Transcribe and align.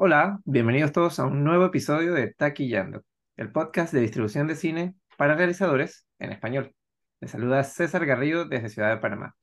Hola, 0.00 0.38
bienvenidos 0.44 0.92
todos 0.92 1.18
a 1.18 1.24
un 1.26 1.42
nuevo 1.42 1.64
episodio 1.64 2.14
de 2.14 2.32
Taquillando, 2.32 3.02
el 3.36 3.50
podcast 3.50 3.92
de 3.92 4.00
distribución 4.00 4.46
de 4.46 4.54
cine 4.54 4.94
para 5.16 5.34
realizadores 5.34 6.06
en 6.20 6.30
español. 6.30 6.72
Les 7.20 7.32
saluda 7.32 7.64
César 7.64 8.06
Garrido 8.06 8.44
desde 8.44 8.68
Ciudad 8.68 8.90
de 8.90 8.98
Panamá. 8.98 9.34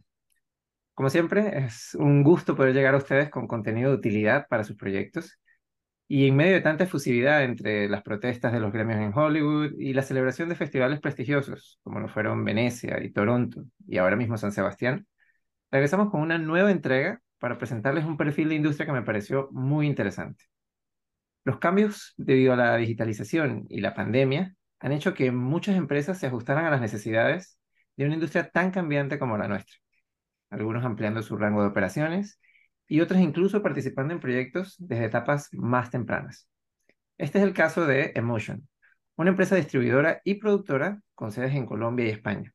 Como 0.94 1.10
siempre, 1.10 1.66
es 1.66 1.94
un 1.96 2.24
gusto 2.24 2.56
poder 2.56 2.74
llegar 2.74 2.94
a 2.94 3.00
ustedes 3.00 3.30
con 3.30 3.48
contenido 3.48 3.90
de 3.90 3.98
utilidad 3.98 4.48
para 4.48 4.64
sus 4.64 4.78
proyectos. 4.78 5.38
Y 6.08 6.30
en 6.30 6.38
medio 6.38 6.54
de 6.54 6.62
tanta 6.62 6.86
efusividad 6.86 7.44
entre 7.44 7.90
las 7.90 8.02
protestas 8.02 8.54
de 8.54 8.62
los 8.62 8.72
gremios 8.72 9.00
en 9.00 9.12
Hollywood 9.14 9.74
y 9.78 9.92
la 9.94 10.04
celebración 10.04 10.48
de 10.48 10.56
festivales 10.56 11.02
prestigiosos, 11.02 11.82
como 11.84 12.00
lo 12.00 12.08
fueron 12.08 12.46
Venecia 12.46 13.04
y 13.04 13.12
Toronto, 13.12 13.66
y 13.86 13.98
ahora 13.98 14.16
mismo 14.16 14.38
San 14.38 14.54
Sebastián, 14.54 15.06
regresamos 15.70 16.10
con 16.12 16.22
una 16.22 16.38
nueva 16.38 16.72
entrega 16.72 17.22
para 17.40 17.58
presentarles 17.58 18.06
un 18.06 18.18
perfil 18.18 18.50
de 18.50 18.56
industria 18.56 18.86
que 18.86 18.94
me 18.94 19.04
pareció 19.04 19.50
muy 19.52 19.88
interesante. 19.88 20.46
Los 21.44 21.60
cambios 21.60 22.14
debido 22.18 22.54
a 22.54 22.56
la 22.56 22.76
digitalización 22.78 23.66
y 23.70 23.82
la 23.82 23.94
pandemia 23.94 24.56
han 24.80 24.92
hecho 24.92 25.14
que 25.14 25.32
muchas 25.32 25.76
empresas 25.76 26.18
se 26.20 26.28
ajustaran 26.28 26.66
a 26.66 26.72
las 26.72 26.82
necesidades 26.82 27.60
de 27.96 28.06
una 28.06 28.16
industria 28.16 28.50
tan 28.50 28.72
cambiante 28.72 29.20
como 29.20 29.38
la 29.38 29.48
nuestra, 29.48 29.76
algunos 30.50 30.84
ampliando 30.84 31.22
su 31.22 31.38
rango 31.38 31.62
de 31.62 31.68
operaciones 31.68 32.40
y 32.88 33.02
otros 33.02 33.20
incluso 33.20 33.62
participando 33.62 34.14
en 34.14 34.20
proyectos 34.20 34.76
desde 34.80 35.06
etapas 35.06 35.50
más 35.54 35.90
tempranas. 35.90 36.48
Este 37.18 37.38
es 37.40 37.44
el 37.44 37.54
caso 37.54 37.86
de 37.86 38.12
Emotion, 38.16 38.68
una 39.16 39.30
empresa 39.30 39.56
distribuidora 39.56 40.22
y 40.24 40.36
productora 40.36 41.02
con 41.14 41.32
sedes 41.32 41.56
en 41.56 41.66
Colombia 41.66 42.06
y 42.06 42.10
España. 42.10 42.54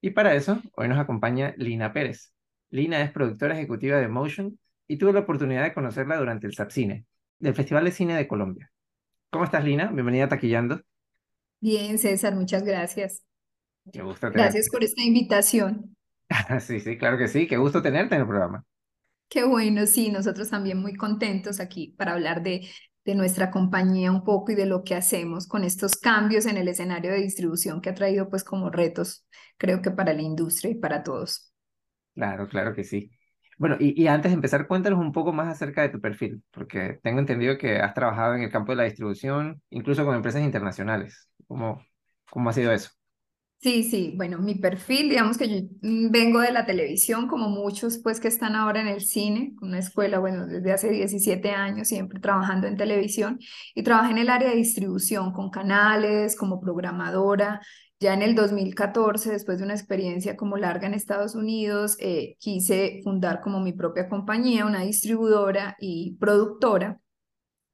Y 0.00 0.10
para 0.10 0.34
eso, 0.34 0.60
hoy 0.76 0.88
nos 0.88 0.98
acompaña 0.98 1.54
Lina 1.56 1.92
Pérez, 1.92 2.32
Lina 2.70 3.02
es 3.02 3.10
productora 3.10 3.54
ejecutiva 3.54 3.98
de 3.98 4.08
Motion 4.08 4.58
y 4.86 4.96
tuve 4.96 5.12
la 5.12 5.20
oportunidad 5.20 5.64
de 5.64 5.74
conocerla 5.74 6.16
durante 6.16 6.46
el 6.46 6.54
SAPCINE, 6.54 7.04
del 7.38 7.54
Festival 7.54 7.84
de 7.84 7.90
Cine 7.90 8.16
de 8.16 8.28
Colombia. 8.28 8.70
¿Cómo 9.30 9.44
estás, 9.44 9.64
Lina? 9.64 9.90
Bienvenida 9.92 10.24
a 10.24 10.28
Taquillando. 10.28 10.80
Bien, 11.60 11.98
César, 11.98 12.34
muchas 12.34 12.62
gracias. 12.62 13.22
Qué 13.92 14.02
gusto 14.02 14.30
tenerte. 14.30 14.42
Gracias 14.42 14.68
por 14.70 14.84
esta 14.84 15.02
invitación. 15.02 15.96
sí, 16.60 16.80
sí, 16.80 16.96
claro 16.96 17.18
que 17.18 17.28
sí. 17.28 17.46
Qué 17.46 17.56
gusto 17.56 17.82
tenerte 17.82 18.14
en 18.14 18.22
el 18.22 18.26
programa. 18.26 18.64
Qué 19.28 19.44
bueno, 19.44 19.86
sí, 19.86 20.10
nosotros 20.10 20.50
también 20.50 20.78
muy 20.78 20.94
contentos 20.94 21.60
aquí 21.60 21.94
para 21.96 22.12
hablar 22.12 22.42
de, 22.42 22.68
de 23.04 23.14
nuestra 23.14 23.50
compañía 23.50 24.10
un 24.10 24.24
poco 24.24 24.52
y 24.52 24.54
de 24.54 24.66
lo 24.66 24.82
que 24.84 24.94
hacemos 24.94 25.46
con 25.46 25.64
estos 25.64 25.96
cambios 25.96 26.46
en 26.46 26.56
el 26.56 26.68
escenario 26.68 27.12
de 27.12 27.20
distribución 27.22 27.80
que 27.80 27.90
ha 27.90 27.94
traído 27.94 28.28
pues 28.28 28.44
como 28.44 28.70
retos, 28.70 29.24
creo 29.56 29.82
que 29.82 29.90
para 29.90 30.14
la 30.14 30.22
industria 30.22 30.72
y 30.72 30.74
para 30.76 31.02
todos. 31.02 31.49
Claro, 32.20 32.48
claro 32.48 32.74
que 32.74 32.84
sí. 32.84 33.10
Bueno, 33.56 33.76
y, 33.78 34.06
antes 34.06 34.30
de 34.30 34.34
empezar, 34.36 34.66
cuéntanos 34.66 34.98
un 34.98 35.12
poco 35.12 35.32
más 35.32 35.48
acerca 35.48 35.82
de 35.82 35.88
tu 35.90 36.00
perfil, 36.00 36.42
porque 36.50 36.98
tengo 37.02 37.18
entendido 37.18 37.56
que 37.58 37.76
has 37.78 37.94
trabajado 37.94 38.34
en 38.34 38.42
el 38.42 38.50
campo 38.50 38.72
de 38.72 38.76
la 38.76 38.84
distribución, 38.84 39.62
incluso 39.70 40.04
con 40.04 40.14
empresas 40.16 40.42
internacionales. 40.42 41.28
¿Cómo, 41.46 41.84
cómo 42.30 42.50
ha 42.50 42.52
sido 42.52 42.72
eso? 42.72 42.90
Sí, 43.62 43.82
sí, 43.84 44.14
bueno, 44.16 44.38
mi 44.38 44.54
perfil, 44.54 45.10
digamos 45.10 45.36
que 45.36 45.46
yo 45.46 45.66
vengo 45.82 46.40
de 46.40 46.50
la 46.50 46.64
televisión, 46.64 47.28
como 47.28 47.50
muchos 47.50 47.98
pues 47.98 48.18
que 48.18 48.28
están 48.28 48.56
ahora 48.56 48.80
en 48.80 48.86
el 48.88 49.02
cine, 49.02 49.54
una 49.60 49.78
escuela, 49.78 50.18
bueno, 50.18 50.46
desde 50.46 50.72
hace 50.72 50.88
17 50.88 51.50
años 51.50 51.88
siempre 51.88 52.20
trabajando 52.20 52.66
en 52.68 52.78
televisión 52.78 53.38
y 53.74 53.82
trabajé 53.82 54.12
en 54.12 54.18
el 54.18 54.30
área 54.30 54.48
de 54.48 54.56
distribución 54.56 55.32
con 55.34 55.50
canales, 55.50 56.36
como 56.36 56.58
programadora. 56.58 57.60
Ya 58.00 58.14
en 58.14 58.22
el 58.22 58.34
2014, 58.34 59.30
después 59.30 59.58
de 59.58 59.64
una 59.64 59.74
experiencia 59.74 60.38
como 60.38 60.56
larga 60.56 60.86
en 60.86 60.94
Estados 60.94 61.34
Unidos, 61.34 61.98
eh, 62.00 62.36
quise 62.38 63.00
fundar 63.04 63.42
como 63.42 63.60
mi 63.60 63.74
propia 63.74 64.08
compañía, 64.08 64.64
una 64.64 64.80
distribuidora 64.84 65.76
y 65.78 66.16
productora 66.18 66.98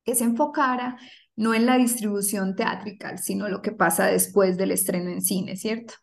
que 0.07 0.15
se 0.15 0.25
enfocara 0.25 0.97
no 1.37 1.53
en 1.53 1.67
la 1.67 1.77
distribución 1.77 2.57
teatrical, 2.57 3.19
sino 3.19 3.49
lo 3.49 3.61
que 3.61 3.73
pasa 3.73 4.07
después 4.07 4.57
del 4.57 4.71
estreno 4.71 5.11
en 5.11 5.21
cine, 5.21 5.57
¿cierto? 5.57 5.95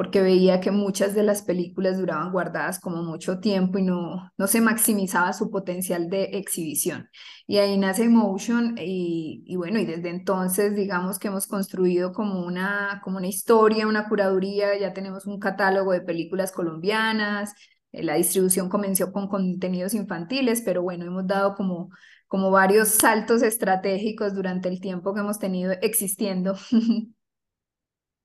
porque 0.00 0.22
veía 0.22 0.60
que 0.60 0.70
muchas 0.70 1.14
de 1.14 1.22
las 1.22 1.42
películas 1.42 1.98
duraban 1.98 2.32
guardadas 2.32 2.80
como 2.80 3.02
mucho 3.02 3.38
tiempo 3.38 3.78
y 3.78 3.82
no, 3.82 4.32
no 4.38 4.46
se 4.46 4.62
maximizaba 4.62 5.34
su 5.34 5.50
potencial 5.50 6.08
de 6.08 6.24
exhibición. 6.38 7.10
Y 7.46 7.58
ahí 7.58 7.76
nace 7.76 8.08
Motion 8.08 8.76
y, 8.78 9.42
y, 9.44 9.56
bueno, 9.56 9.78
y 9.78 9.84
desde 9.84 10.08
entonces 10.08 10.74
digamos 10.74 11.18
que 11.18 11.28
hemos 11.28 11.46
construido 11.46 12.12
como 12.14 12.46
una, 12.46 13.02
como 13.04 13.18
una 13.18 13.26
historia, 13.26 13.86
una 13.86 14.08
curaduría, 14.08 14.78
ya 14.78 14.94
tenemos 14.94 15.26
un 15.26 15.38
catálogo 15.38 15.92
de 15.92 16.00
películas 16.00 16.50
colombianas, 16.50 17.52
eh, 17.92 18.02
la 18.02 18.14
distribución 18.14 18.70
comenzó 18.70 19.12
con 19.12 19.28
contenidos 19.28 19.92
infantiles, 19.92 20.62
pero 20.64 20.82
bueno, 20.82 21.04
hemos 21.04 21.26
dado 21.26 21.54
como 21.54 21.90
como 22.30 22.52
varios 22.52 22.90
saltos 22.90 23.42
estratégicos 23.42 24.34
durante 24.36 24.70
el 24.70 24.80
tiempo 24.80 25.14
que 25.14 25.20
hemos 25.20 25.40
tenido 25.40 25.72
existiendo. 25.82 26.56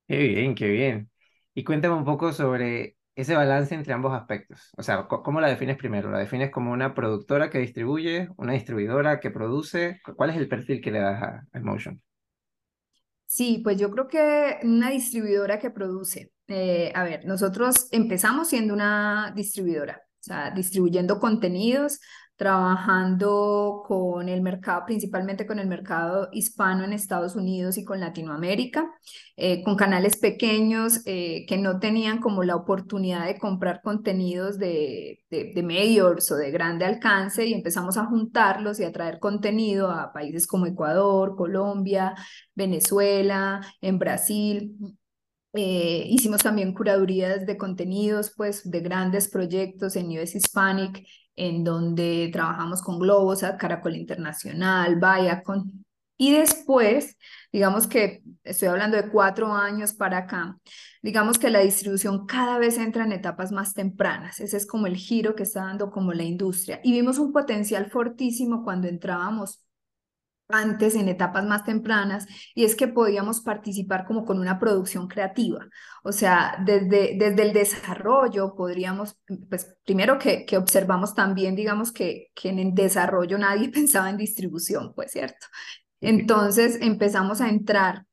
Qué 0.07 0.17
bien, 0.19 0.53
qué 0.55 0.67
bien. 0.67 1.09
Y 1.55 1.63
cuéntame 1.63 1.95
un 1.95 2.05
poco 2.05 2.31
sobre 2.31 2.97
ese 3.16 3.33
balance 3.35 3.73
entre 3.73 3.93
ambos 3.93 4.13
aspectos. 4.13 4.69
O 4.77 4.83
sea, 4.83 5.07
¿cómo 5.07 5.41
la 5.41 5.47
defines 5.49 5.77
primero? 5.77 6.11
¿La 6.11 6.19
defines 6.19 6.51
como 6.51 6.71
una 6.71 6.93
productora 6.93 7.49
que 7.49 7.57
distribuye, 7.59 8.29
una 8.38 8.53
distribuidora 8.53 9.19
que 9.19 9.31
produce? 9.31 9.99
¿Cuál 10.16 10.29
es 10.29 10.37
el 10.37 10.47
perfil 10.47 10.81
que 10.81 10.91
le 10.91 10.99
das 10.99 11.23
a 11.23 11.43
Emotion? 11.53 12.01
Sí, 13.25 13.61
pues 13.63 13.77
yo 13.79 13.89
creo 13.91 14.07
que 14.07 14.59
una 14.63 14.91
distribuidora 14.91 15.59
que 15.59 15.72
produce. 15.72 16.31
Eh, 16.47 16.91
a 16.95 17.03
ver, 17.03 17.25
nosotros 17.25 17.87
empezamos 17.91 18.49
siendo 18.49 18.73
una 18.73 19.33
distribuidora, 19.35 20.01
sea, 20.25 20.52
distribuyendo 20.52 21.19
contenidos 21.19 22.00
trabajando 22.36 23.84
con 23.88 24.28
el 24.28 24.41
mercado, 24.41 24.84
principalmente 24.86 25.47
con 25.47 25.58
el 25.59 25.68
mercado 25.68 26.28
hispano 26.34 26.84
en 26.84 26.91
Estados 26.91 27.36
Unidos 27.36 27.78
y 27.78 27.86
con 27.86 28.02
Latinoamérica, 28.02 28.91
eh, 29.38 29.64
con 29.64 29.75
canales 29.78 30.18
pequeños 30.18 31.02
eh, 31.06 31.46
que 31.47 31.58
no 31.58 31.80
tenían 31.80 32.19
como 32.19 32.44
la 32.44 32.58
oportunidad 32.58 33.25
de 33.25 33.40
comprar 33.40 33.81
contenidos 33.81 34.58
de, 34.59 35.19
de, 35.30 35.53
de 35.56 35.64
medios 35.64 36.30
o 36.31 36.35
de 36.35 36.52
grande 36.52 36.85
alcance 36.85 37.46
y 37.46 37.53
empezamos 37.53 37.97
a 37.97 38.06
juntarlos 38.06 38.80
y 38.80 38.84
a 38.84 38.91
traer 38.91 39.19
contenido 39.19 39.90
a 39.90 40.12
países 40.12 40.46
como 40.46 40.66
Ecuador, 40.66 41.35
Colombia, 41.38 42.16
Venezuela, 42.53 43.62
en 43.81 43.97
Brasil. 43.97 44.75
Eh, 45.55 46.07
hicimos 46.09 46.41
también 46.43 46.73
curadurías 46.73 47.45
de 47.45 47.57
contenidos, 47.57 48.33
pues, 48.35 48.69
de 48.69 48.81
grandes 48.81 49.29
proyectos 49.29 49.95
en 49.95 50.07
US 50.19 50.35
Hispanic 50.35 51.05
en 51.35 51.63
donde 51.63 52.29
trabajamos 52.31 52.81
con 52.81 52.99
Globosat, 52.99 53.59
Caracol 53.59 53.95
Internacional, 53.95 54.95
Viacom. 54.95 55.71
Y 56.17 56.31
después, 56.31 57.17
digamos 57.51 57.88
que 57.88 58.23
estoy 58.43 58.69
hablando 58.69 58.95
de 58.95 59.09
cuatro 59.09 59.53
años 59.53 59.93
para 59.93 60.19
acá, 60.19 60.57
digamos 61.01 61.38
que 61.38 61.49
la 61.49 61.59
distribución 61.59 62.25
cada 62.25 62.57
vez 62.57 62.77
entra 62.77 63.03
en 63.03 63.11
etapas 63.11 63.51
más 63.51 63.73
tempranas. 63.73 64.39
Ese 64.39 64.55
es 64.57 64.66
como 64.66 64.87
el 64.87 64.95
giro 64.95 65.35
que 65.35 65.43
está 65.43 65.66
dando 65.66 65.91
como 65.91 66.13
la 66.13 66.23
industria. 66.23 66.79
Y 66.83 66.93
vimos 66.93 67.17
un 67.19 67.33
potencial 67.33 67.89
fortísimo 67.89 68.63
cuando 68.63 68.87
entrábamos 68.87 69.61
antes 70.47 70.95
en 70.95 71.09
etapas 71.09 71.45
más 71.45 71.63
tempranas 71.63 72.28
y 72.53 72.66
es 72.66 72.75
que 72.75 72.88
podíamos 72.88 73.41
participar 73.41 74.06
como 74.06 74.25
con 74.25 74.39
una 74.39 74.59
producción 74.59 75.07
creativa. 75.07 75.67
O 76.03 76.11
sea, 76.11 76.57
desde, 76.66 77.16
desde 77.17 77.41
el 77.44 77.53
desarrollo 77.53 78.55
podríamos, 78.55 79.17
pues 79.50 79.75
primero 79.85 80.19
que, 80.19 80.45
que 80.45 80.57
observamos 80.57 81.16
también, 81.16 81.55
digamos 81.55 81.91
que, 81.91 82.28
que 82.35 82.50
en 82.50 82.59
el 82.59 82.73
desarrollo 82.75 83.38
nadie 83.38 83.69
pensaba 83.72 84.09
en 84.09 84.17
distribución, 84.17 84.94
pues 84.94 85.11
cierto. 85.11 85.47
Entonces 86.01 86.78
empezamos 86.81 87.41
a 87.41 87.50
entrar 87.50 88.05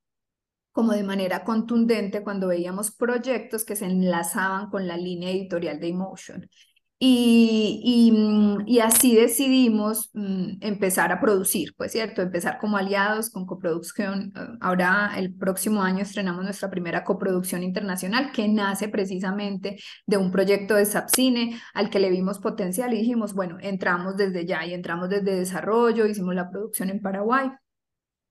como 0.72 0.92
de 0.92 1.02
manera 1.02 1.44
contundente 1.44 2.22
cuando 2.22 2.48
veíamos 2.48 2.90
proyectos 2.92 3.64
que 3.64 3.76
se 3.76 3.84
enlazaban 3.86 4.70
con 4.70 4.88
la 4.88 4.96
línea 4.96 5.30
editorial 5.30 5.78
de 5.78 5.88
Emotion. 5.88 6.48
Y, 7.04 8.12
mm, 8.12 8.62
y, 8.64 8.78
así 8.78 9.16
decidimos 9.16 10.10
mm, 10.12 10.58
empezar 10.60 11.10
a 11.10 11.20
producir, 11.20 11.74
pues 11.76 11.90
cierto, 11.90 12.22
empezar 12.22 12.58
como 12.60 12.76
aliados 12.76 13.28
con 13.30 13.44
coproducción. 13.44 14.32
Eh, 14.36 14.40
ahora 14.60 15.12
el 15.16 15.34
próximo 15.34 15.82
año 15.82 16.02
estrenamos 16.02 16.44
nuestra 16.44 16.70
primera 16.70 17.02
coproducción 17.02 17.64
internacional 17.64 18.30
que 18.30 18.46
nace 18.46 18.88
precisamente 18.88 19.78
de 20.06 20.16
un 20.16 20.30
proyecto 20.30 20.76
de 20.76 20.86
Sapcine 20.86 21.60
al 21.74 21.90
que 21.90 21.98
le 21.98 22.08
vimos 22.08 22.38
potencial 22.38 22.94
y 22.94 22.98
dijimos, 22.98 23.34
bueno, 23.34 23.58
entramos 23.60 24.16
desde 24.16 24.46
ya 24.46 24.64
y 24.64 24.72
entramos 24.72 25.08
desde 25.08 25.34
desarrollo, 25.34 26.06
hicimos 26.06 26.36
la 26.36 26.50
producción 26.50 26.88
en 26.90 27.02
Paraguay 27.02 27.50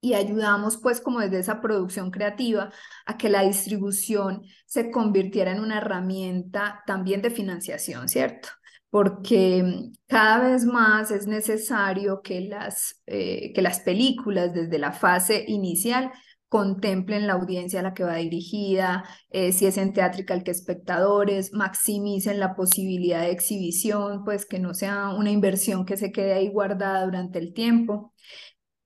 y 0.00 0.14
ayudamos 0.14 0.78
pues 0.78 1.00
como 1.02 1.20
desde 1.20 1.40
esa 1.40 1.60
producción 1.60 2.10
creativa 2.10 2.70
a 3.04 3.18
que 3.18 3.28
la 3.28 3.42
distribución 3.42 4.42
se 4.64 4.90
convirtiera 4.90 5.52
en 5.52 5.60
una 5.60 5.76
herramienta 5.78 6.82
también 6.86 7.20
de 7.20 7.30
financiación, 7.30 8.08
¿cierto? 8.08 8.48
Porque 8.92 9.90
cada 10.06 10.50
vez 10.50 10.66
más 10.66 11.10
es 11.10 11.26
necesario 11.26 12.20
que 12.20 12.42
las, 12.42 13.00
eh, 13.06 13.54
que 13.54 13.62
las 13.62 13.80
películas 13.80 14.52
desde 14.52 14.78
la 14.78 14.92
fase 14.92 15.46
inicial 15.48 16.12
contemplen 16.50 17.26
la 17.26 17.32
audiencia 17.32 17.80
a 17.80 17.82
la 17.84 17.94
que 17.94 18.04
va 18.04 18.16
dirigida, 18.16 19.04
eh, 19.30 19.52
si 19.52 19.64
es 19.64 19.78
en 19.78 19.94
teatrical 19.94 20.44
que 20.44 20.50
espectadores, 20.50 21.54
maximicen 21.54 22.38
la 22.38 22.54
posibilidad 22.54 23.22
de 23.22 23.30
exhibición, 23.30 24.24
pues 24.24 24.44
que 24.44 24.58
no 24.58 24.74
sea 24.74 25.08
una 25.08 25.30
inversión 25.30 25.86
que 25.86 25.96
se 25.96 26.12
quede 26.12 26.34
ahí 26.34 26.48
guardada 26.50 27.06
durante 27.06 27.38
el 27.38 27.54
tiempo. 27.54 28.12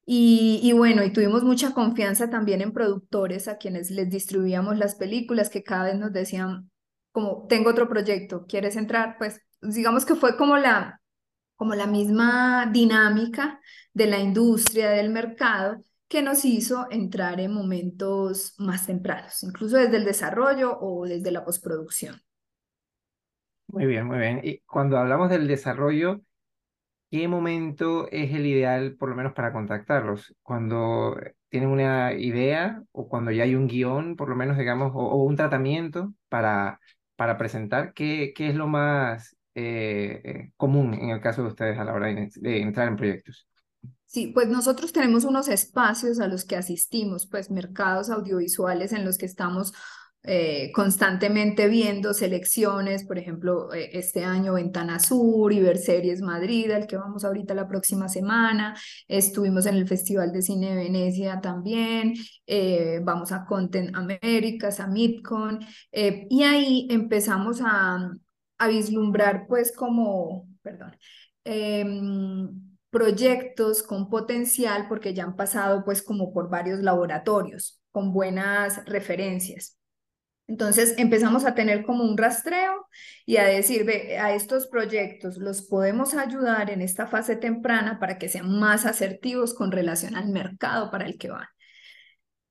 Y, 0.04 0.60
y, 0.62 0.72
bueno, 0.72 1.02
y 1.02 1.12
tuvimos 1.12 1.42
mucha 1.42 1.72
confianza 1.74 2.30
también 2.30 2.60
en 2.60 2.72
productores 2.72 3.48
a 3.48 3.56
quienes 3.58 3.90
les 3.90 4.08
distribuíamos 4.08 4.78
las 4.78 4.94
películas 4.94 5.50
que 5.50 5.64
cada 5.64 5.86
vez 5.86 5.96
nos 5.98 6.12
decían, 6.12 6.70
como, 7.10 7.46
tengo 7.48 7.70
otro 7.70 7.88
proyecto, 7.88 8.46
¿quieres 8.46 8.76
entrar? 8.76 9.16
Pues 9.18 9.40
digamos 9.60 10.04
que 10.04 10.14
fue 10.14 10.36
como 10.36 10.56
la, 10.56 11.00
como 11.56 11.74
la 11.74 11.86
misma 11.86 12.66
dinámica 12.72 13.60
de 13.92 14.06
la 14.06 14.18
industria, 14.18 14.90
del 14.90 15.10
mercado, 15.10 15.82
que 16.08 16.22
nos 16.22 16.44
hizo 16.44 16.86
entrar 16.90 17.40
en 17.40 17.52
momentos 17.52 18.54
más 18.58 18.86
tempranos, 18.86 19.42
incluso 19.42 19.76
desde 19.76 19.96
el 19.96 20.04
desarrollo 20.04 20.78
o 20.78 21.06
desde 21.06 21.32
la 21.32 21.44
postproducción. 21.44 22.20
Muy 23.68 23.86
bien, 23.86 24.06
muy 24.06 24.18
bien. 24.18 24.40
Y 24.44 24.60
cuando 24.60 24.96
hablamos 24.98 25.28
del 25.30 25.48
desarrollo, 25.48 26.20
¿qué 27.10 27.26
momento 27.28 28.08
es 28.10 28.32
el 28.32 28.46
ideal, 28.46 28.96
por 28.96 29.08
lo 29.08 29.16
menos, 29.16 29.32
para 29.34 29.52
contactarlos? 29.52 30.34
¿Cuando 30.42 31.16
tienen 31.48 31.70
una 31.70 32.12
idea 32.12 32.82
o 32.92 33.08
cuando 33.08 33.32
ya 33.32 33.44
hay 33.44 33.54
un 33.56 33.66
guion, 33.66 34.16
por 34.16 34.28
lo 34.28 34.36
menos, 34.36 34.56
digamos, 34.56 34.92
o, 34.94 35.16
un 35.24 35.36
tratamiento 35.36 36.14
para, 36.28 36.80
para 37.16 37.36
presentar? 37.38 37.92
¿Qué, 37.92 38.32
qué 38.36 38.48
es 38.48 38.54
lo 38.54 38.68
más 38.68 39.35
eh, 39.56 40.20
eh, 40.22 40.52
común 40.56 40.94
en 40.94 41.10
el 41.10 41.20
caso 41.20 41.42
de 41.42 41.48
ustedes 41.48 41.78
a 41.78 41.84
la 41.84 41.94
hora 41.94 42.08
de 42.08 42.60
entrar 42.60 42.88
en 42.88 42.96
proyectos? 42.96 43.48
Sí, 44.04 44.28
pues 44.28 44.48
nosotros 44.48 44.92
tenemos 44.92 45.24
unos 45.24 45.48
espacios 45.48 46.20
a 46.20 46.28
los 46.28 46.44
que 46.44 46.56
asistimos, 46.56 47.26
pues 47.26 47.50
mercados 47.50 48.10
audiovisuales 48.10 48.92
en 48.92 49.04
los 49.04 49.18
que 49.18 49.26
estamos 49.26 49.72
eh, 50.28 50.72
constantemente 50.74 51.68
viendo 51.68 52.12
selecciones, 52.12 53.04
por 53.04 53.16
ejemplo, 53.16 53.72
eh, 53.72 53.90
este 53.92 54.24
año 54.24 54.54
Ventana 54.54 54.98
Sur, 54.98 55.52
Iberseries 55.52 56.20
Madrid, 56.20 56.68
al 56.72 56.88
que 56.88 56.96
vamos 56.96 57.24
ahorita 57.24 57.54
la 57.54 57.68
próxima 57.68 58.08
semana, 58.08 58.76
estuvimos 59.06 59.66
en 59.66 59.76
el 59.76 59.86
Festival 59.86 60.32
de 60.32 60.42
Cine 60.42 60.70
de 60.70 60.76
Venecia 60.76 61.40
también, 61.40 62.14
eh, 62.44 63.00
vamos 63.04 63.30
a 63.30 63.44
Content 63.44 63.94
Americas, 63.94 64.80
a 64.80 64.88
MidCon, 64.88 65.60
y 65.92 66.42
ahí 66.42 66.88
empezamos 66.90 67.60
a, 67.64 68.10
a 68.58 68.68
vislumbrar 68.68 69.46
pues 69.46 69.72
como, 69.72 70.48
perdón, 70.62 70.96
em, 71.44 72.48
proyectos 72.90 73.82
con 73.82 74.08
potencial 74.08 74.86
porque 74.88 75.14
ya 75.14 75.24
han 75.24 75.36
pasado 75.36 75.84
pues 75.84 76.02
como 76.02 76.32
por 76.32 76.48
varios 76.48 76.80
laboratorios 76.80 77.80
con 77.90 78.12
buenas 78.12 78.84
referencias. 78.86 79.78
Entonces 80.48 80.94
empezamos 80.96 81.44
a 81.44 81.54
tener 81.54 81.84
como 81.84 82.04
un 82.04 82.16
rastreo 82.16 82.86
y 83.24 83.38
a 83.38 83.44
decir, 83.44 83.88
a 84.20 84.32
estos 84.32 84.68
proyectos 84.68 85.38
los 85.38 85.62
podemos 85.62 86.14
ayudar 86.14 86.70
en 86.70 86.82
esta 86.82 87.06
fase 87.08 87.34
temprana 87.36 87.98
para 87.98 88.16
que 88.18 88.28
sean 88.28 88.56
más 88.58 88.86
asertivos 88.86 89.54
con 89.54 89.72
relación 89.72 90.14
al 90.14 90.28
mercado 90.28 90.90
para 90.90 91.06
el 91.06 91.18
que 91.18 91.30
van. 91.30 91.46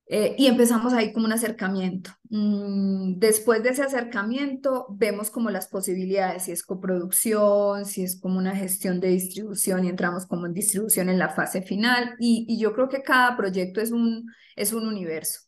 Eh, 0.08 0.36
y 0.38 0.46
empezamos 0.46 0.94
ahí 0.94 1.12
como 1.12 1.26
un 1.26 1.34
acercamiento. 1.34 2.12
Mm, 2.30 3.18
después 3.18 3.64
de 3.64 3.70
ese 3.70 3.84
acercamiento, 3.84 4.86
vemos 4.90 5.32
como 5.32 5.50
las 5.50 5.68
posibilidades, 5.68 6.44
si 6.44 6.52
es 6.52 6.64
coproducción, 6.64 7.86
si 7.86 8.04
es 8.04 8.20
como 8.20 8.38
una 8.38 8.56
gestión 8.56 9.00
de 9.00 9.08
distribución 9.10 9.84
y 9.84 9.90
entramos 9.90 10.28
como 10.28 10.46
en 10.46 10.54
distribución 10.54 11.10
en 11.10 11.18
la 11.18 11.30
fase 11.30 11.64
final. 11.64 12.16
Y, 12.20 12.46
y 12.48 12.60
yo 12.60 12.74
creo 12.74 12.88
que 12.88 13.02
cada 13.02 13.36
proyecto 13.36 13.82
es 13.82 13.92
un, 13.92 14.32
es 14.56 14.74
un 14.74 14.88
universo. 14.88 15.42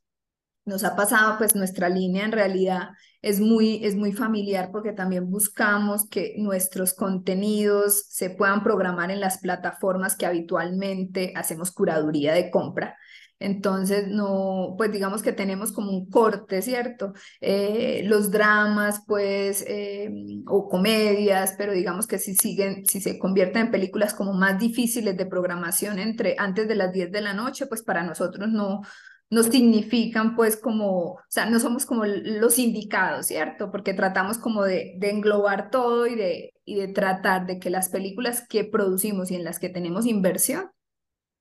Nos 0.65 0.83
ha 0.83 0.95
pasado, 0.95 1.37
pues 1.37 1.55
nuestra 1.55 1.87
línea 1.87 2.25
en 2.25 2.31
realidad 2.33 2.89
es 3.21 3.39
muy, 3.39 3.79
es 3.85 3.95
muy 3.95 4.11
familiar 4.11 4.69
porque 4.71 4.91
también 4.91 5.29
buscamos 5.29 6.09
que 6.09 6.35
nuestros 6.37 6.93
contenidos 6.93 8.05
se 8.09 8.31
puedan 8.31 8.63
programar 8.63 9.11
en 9.11 9.21
las 9.21 9.37
plataformas 9.39 10.15
que 10.15 10.25
habitualmente 10.25 11.31
hacemos 11.35 11.71
curaduría 11.71 12.33
de 12.33 12.51
compra. 12.51 12.97
Entonces, 13.39 14.07
no, 14.07 14.73
pues 14.77 14.91
digamos 14.91 15.21
que 15.21 15.31
tenemos 15.31 15.71
como 15.71 15.91
un 15.91 16.09
corte, 16.09 16.61
¿cierto? 16.61 17.13
Eh, 17.39 18.01
los 18.05 18.31
dramas, 18.31 19.03
pues, 19.05 19.63
eh, 19.67 20.09
o 20.47 20.67
comedias, 20.67 21.53
pero 21.57 21.71
digamos 21.73 22.07
que 22.07 22.17
si 22.17 22.35
siguen, 22.35 22.85
si 22.85 22.99
se 23.01 23.19
convierten 23.19 23.67
en 23.67 23.71
películas 23.71 24.13
como 24.13 24.33
más 24.33 24.59
difíciles 24.59 25.15
de 25.17 25.25
programación 25.27 25.99
entre 25.99 26.35
antes 26.39 26.67
de 26.67 26.75
las 26.75 26.91
10 26.91 27.11
de 27.11 27.21
la 27.21 27.33
noche, 27.33 27.67
pues 27.67 27.83
para 27.83 28.03
nosotros 28.03 28.49
no, 28.49 28.81
no 29.29 29.43
significan 29.43 30.35
pues 30.35 30.57
como, 30.57 31.13
o 31.13 31.19
sea, 31.29 31.45
no 31.47 31.59
somos 31.59 31.85
como 31.85 32.05
los 32.05 32.57
indicados, 32.59 33.27
¿cierto? 33.27 33.71
Porque 33.71 33.93
tratamos 33.93 34.37
como 34.37 34.63
de, 34.63 34.95
de 34.97 35.09
englobar 35.09 35.69
todo 35.69 36.07
y 36.07 36.15
de, 36.15 36.53
y 36.65 36.75
de 36.75 36.87
tratar 36.87 37.45
de 37.45 37.59
que 37.59 37.69
las 37.69 37.89
películas 37.89 38.47
que 38.47 38.63
producimos 38.63 39.31
y 39.31 39.35
en 39.35 39.43
las 39.43 39.59
que 39.59 39.69
tenemos 39.69 40.05
inversión 40.05 40.71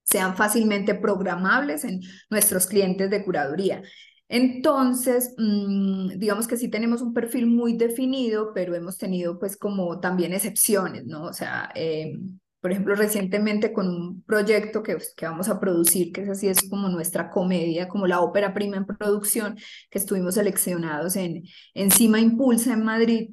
sean 0.07 0.37
fácilmente 0.37 0.95
programables 0.95 1.85
en 1.85 2.01
nuestros 2.31 2.67
clientes 2.67 3.11
de 3.11 3.25
curaduría. 3.25 3.83
Entonces, 4.29 5.35
mm, 5.39 6.19
digamos 6.19 6.47
que 6.49 6.57
sí 6.57 6.69
tenemos 6.69 7.03
un 7.03 7.13
perfil 7.15 7.47
muy 7.47 7.77
definido, 7.77 8.53
pero 8.55 8.75
hemos 8.75 8.99
tenido 8.99 9.39
pues 9.39 9.57
como 9.57 10.01
también 10.01 10.33
excepciones, 10.33 11.07
¿no? 11.07 11.25
O 11.25 11.33
sea, 11.33 11.71
em, 11.75 12.39
por 12.61 12.73
ejemplo, 12.73 12.95
recientemente 12.97 13.73
con 13.73 13.89
un 13.89 14.23
proyecto 14.23 14.83
que, 14.83 14.97
que 15.17 15.27
vamos 15.27 15.49
a 15.49 15.61
producir, 15.61 16.13
que 16.13 16.23
es 16.23 16.29
así, 16.29 16.49
es 16.49 16.69
como 16.69 16.89
nuestra 16.89 17.31
comedia, 17.31 17.89
como 17.89 18.07
la 18.07 18.21
ópera 18.21 18.53
prima 18.55 18.77
en 18.77 18.87
producción, 18.87 19.57
que 19.91 19.99
estuvimos 19.99 20.35
seleccionados 20.35 21.17
en 21.17 21.45
Encima 21.75 22.19
Impulsa 22.21 22.73
en 22.73 22.85
Madrid, 22.85 23.31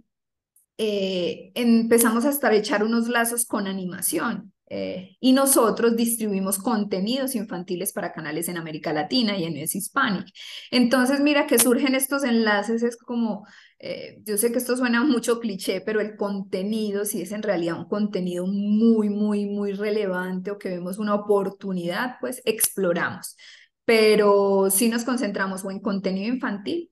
eh, 0.78 1.52
empezamos 1.56 2.26
a 2.26 2.30
estar 2.30 2.54
echar 2.54 2.84
unos 2.84 3.08
lazos 3.08 3.46
con 3.46 3.68
animación. 3.68 4.54
Eh, 4.76 5.18
y 5.20 5.34
nosotros 5.34 5.96
distribuimos 5.96 6.58
contenidos 6.58 7.36
infantiles 7.36 7.94
para 7.94 8.12
canales 8.12 8.50
en 8.50 8.58
América 8.58 8.92
Latina 8.92 9.38
y 9.38 9.44
en 9.44 9.56
es 9.56 9.76
Hispanic. 9.76 10.26
Entonces, 10.72 11.20
mira 11.20 11.46
que 11.46 11.60
surgen 11.60 11.94
estos 11.94 12.24
enlaces, 12.24 12.82
es 12.82 12.98
como, 12.98 13.46
eh, 13.78 14.18
yo 14.26 14.36
sé 14.36 14.52
que 14.52 14.58
esto 14.58 14.76
suena 14.76 15.04
mucho 15.04 15.40
cliché, 15.40 15.82
pero 15.82 16.02
el 16.02 16.16
contenido, 16.16 17.06
si 17.06 17.22
es 17.22 17.32
en 17.34 17.44
realidad 17.44 17.78
un 17.78 17.88
contenido 17.88 18.48
muy, 18.48 19.10
muy, 19.10 19.46
muy 19.46 19.74
relevante 19.74 20.50
o 20.50 20.58
que 20.58 20.70
vemos 20.70 20.98
una 20.98 21.14
oportunidad, 21.14 22.16
pues 22.20 22.42
exploramos. 22.44 23.38
Pero 23.86 24.72
si 24.72 24.90
nos 24.90 25.04
concentramos 25.04 25.64
o 25.64 25.70
en 25.70 25.82
contenido 25.82 26.34
infantil, 26.34 26.90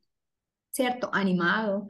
¿cierto? 0.72 1.10
Animado, 1.14 1.88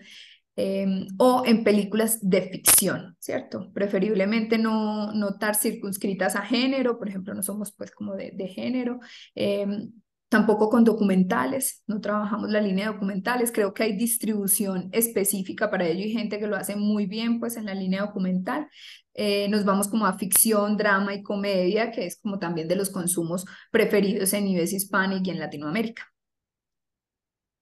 Em, 0.63 1.07
o 1.17 1.41
en 1.43 1.63
películas 1.63 2.19
de 2.21 2.43
ficción, 2.43 3.15
¿cierto? 3.19 3.71
Preferiblemente 3.73 4.59
no, 4.59 5.11
no 5.11 5.29
estar 5.29 5.55
circunscritas 5.55 6.35
a 6.35 6.43
género, 6.43 6.99
por 6.99 7.09
ejemplo, 7.09 7.33
no 7.33 7.41
somos 7.41 7.71
pues 7.71 7.89
como 7.89 8.15
de, 8.15 8.29
de 8.31 8.47
género, 8.47 8.99
em, 9.33 9.91
tampoco 10.29 10.69
con 10.69 10.83
documentales, 10.83 11.83
no 11.87 11.99
trabajamos 11.99 12.51
la 12.51 12.61
línea 12.61 12.85
de 12.87 12.93
documentales, 12.93 13.51
creo 13.51 13.73
que 13.73 13.83
hay 13.83 13.97
distribución 13.97 14.89
específica 14.91 15.71
para 15.71 15.87
ello 15.87 16.05
y 16.05 16.11
gente 16.11 16.37
que 16.37 16.45
lo 16.45 16.55
hace 16.55 16.75
muy 16.75 17.07
bien 17.07 17.39
pues 17.39 17.57
en 17.57 17.65
la 17.65 17.73
línea 17.73 18.01
documental. 18.01 18.67
Eh, 19.15 19.49
nos 19.49 19.65
vamos 19.65 19.87
como 19.87 20.05
a 20.05 20.17
ficción, 20.19 20.77
drama 20.77 21.15
y 21.15 21.23
comedia, 21.23 21.91
que 21.91 22.05
es 22.05 22.19
como 22.21 22.37
también 22.37 22.67
de 22.67 22.75
los 22.75 22.91
consumos 22.91 23.45
preferidos 23.71 24.31
en 24.33 24.45
nivel 24.45 24.65
hispánico 24.65 25.23
y 25.25 25.31
en 25.31 25.39
Latinoamérica. 25.39 26.03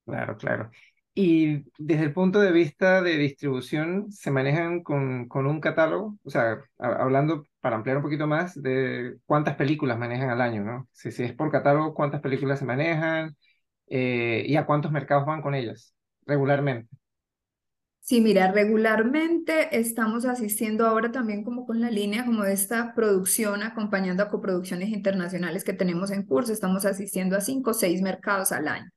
Claro, 0.06 0.38
claro. 0.38 0.72
Y 1.16 1.66
desde 1.78 2.04
el 2.06 2.14
punto 2.14 2.40
de 2.40 2.52
vista 2.52 3.02
de 3.02 3.18
distribución, 3.18 4.12
¿se 4.12 4.32
manejan 4.32 4.84
con, 4.84 5.28
con 5.28 5.48
un 5.48 5.60
catálogo? 5.60 6.18
O 6.24 6.30
sea, 6.30 6.60
hablando 6.78 7.44
para 7.60 7.76
ampliar 7.76 7.98
un 7.98 8.04
poquito 8.04 8.26
más 8.28 8.62
de 8.62 9.18
cuántas 9.26 9.56
películas 9.58 9.98
manejan 10.00 10.30
al 10.30 10.40
año, 10.42 10.64
¿no? 10.64 10.88
Si, 10.94 11.12
si 11.12 11.24
es 11.24 11.34
por 11.34 11.52
catálogo, 11.52 11.94
¿cuántas 11.94 12.22
películas 12.22 12.60
se 12.60 12.66
manejan? 12.66 13.36
Eh, 13.88 14.46
¿Y 14.48 14.56
a 14.56 14.66
cuántos 14.66 14.92
mercados 14.92 15.26
van 15.26 15.42
con 15.42 15.56
ellas 15.56 15.94
regularmente? 16.26 16.90
Sí, 18.02 18.22
mira, 18.22 18.52
regularmente 18.52 19.78
estamos 19.80 20.26
asistiendo 20.26 20.86
ahora 20.88 21.12
también 21.12 21.44
como 21.44 21.66
con 21.66 21.80
la 21.80 21.92
línea 21.92 22.26
como 22.26 22.44
de 22.44 22.54
esta 22.54 22.94
producción, 22.96 23.62
acompañando 23.64 24.24
a 24.24 24.30
coproducciones 24.30 24.90
internacionales 24.90 25.64
que 25.64 25.74
tenemos 25.74 26.12
en 26.12 26.24
curso. 26.26 26.52
Estamos 26.52 26.86
asistiendo 26.86 27.38
a 27.38 27.42
cinco 27.42 27.72
o 27.72 27.74
seis 27.74 28.02
mercados 28.02 28.52
al 28.52 28.68
año. 28.68 28.90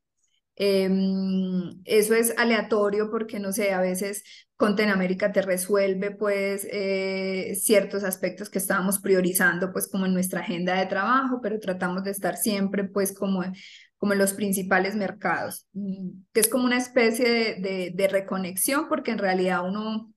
Em, 0.55 1.81
eso 1.85 2.15
es 2.15 2.35
aleatorio 2.37 3.11
porque, 3.11 3.41
no 3.41 3.53
sé, 3.53 3.73
a 3.73 3.81
veces 3.81 4.23
Content 4.57 4.93
América 4.93 5.33
te 5.33 5.43
resuelve 5.43 6.11
pues 6.13 6.67
eh, 6.71 7.55
ciertos 7.61 8.05
aspectos 8.05 8.51
que 8.51 8.59
estábamos 8.59 9.01
priorizando 9.01 9.73
pues 9.73 9.89
como 9.89 10.07
en 10.07 10.15
nuestra 10.15 10.41
agenda 10.41 10.79
de 10.79 10.87
trabajo, 10.87 11.41
pero 11.43 11.59
tratamos 11.59 12.05
de 12.05 12.11
estar 12.13 12.37
siempre 12.37 12.85
pues 12.85 13.13
como, 13.15 13.43
como 13.97 14.13
en 14.13 14.19
los 14.19 14.35
principales 14.35 14.95
mercados, 14.95 15.67
mm, 15.73 16.11
que 16.33 16.41
es 16.41 16.49
como 16.49 16.65
una 16.65 16.77
especie 16.77 17.57
de, 17.61 17.93
de, 17.95 18.09
reconexión 18.09 18.89
porque 18.89 19.11
en 19.13 19.19
realidad 19.19 19.67
uno 19.67 20.13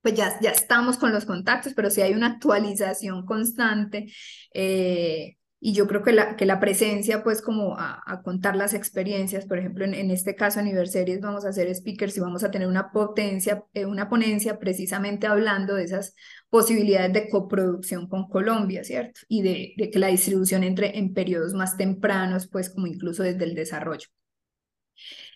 pues 0.00 0.14
ya, 0.14 0.38
ya 0.40 0.50
estamos 0.50 0.96
con 0.98 1.12
los 1.12 1.24
contactos, 1.24 1.74
pero 1.74 1.90
si 1.90 2.02
hay 2.02 2.14
una 2.14 2.26
actualización 2.28 3.24
constante, 3.24 4.12
eh, 4.52 5.36
y 5.64 5.74
yo 5.74 5.86
creo 5.86 6.02
que 6.02 6.12
la, 6.12 6.34
que 6.34 6.44
la 6.44 6.58
presencia, 6.58 7.22
pues 7.22 7.40
como 7.40 7.76
a, 7.78 8.20
contar 8.24 8.56
las 8.56 8.74
experiencias, 8.74 9.46
por 9.46 9.58
ejemplo, 9.58 9.84
en, 9.84 9.94
en 9.94 10.10
este 10.10 10.34
caso 10.34 10.58
Aniversarios 10.58 11.20
vamos 11.20 11.44
a 11.44 11.50
hacer 11.50 11.72
speakers 11.72 12.16
y 12.16 12.20
vamos 12.20 12.42
a 12.42 12.50
tener 12.50 12.66
una 12.66 12.90
potencia, 12.90 13.64
eh, 13.72 13.86
una 13.86 14.08
ponencia 14.08 14.58
precisamente 14.58 15.28
hablando 15.28 15.76
de 15.76 15.84
esas 15.84 16.16
posibilidades 16.50 17.12
de 17.12 17.28
coproducción 17.28 18.08
con 18.08 18.28
Colombia, 18.28 18.82
¿cierto? 18.82 19.20
Y 19.28 19.42
de, 19.42 19.74
de 19.76 19.90
que 19.90 20.00
la 20.00 20.08
distribución 20.08 20.64
entre 20.64 20.98
en 20.98 21.14
periodos 21.14 21.54
más 21.54 21.76
tempranos, 21.76 22.48
pues 22.48 22.68
como 22.68 22.88
incluso 22.88 23.22
desde 23.22 23.44
el 23.44 23.54
desarrollo. 23.54 24.08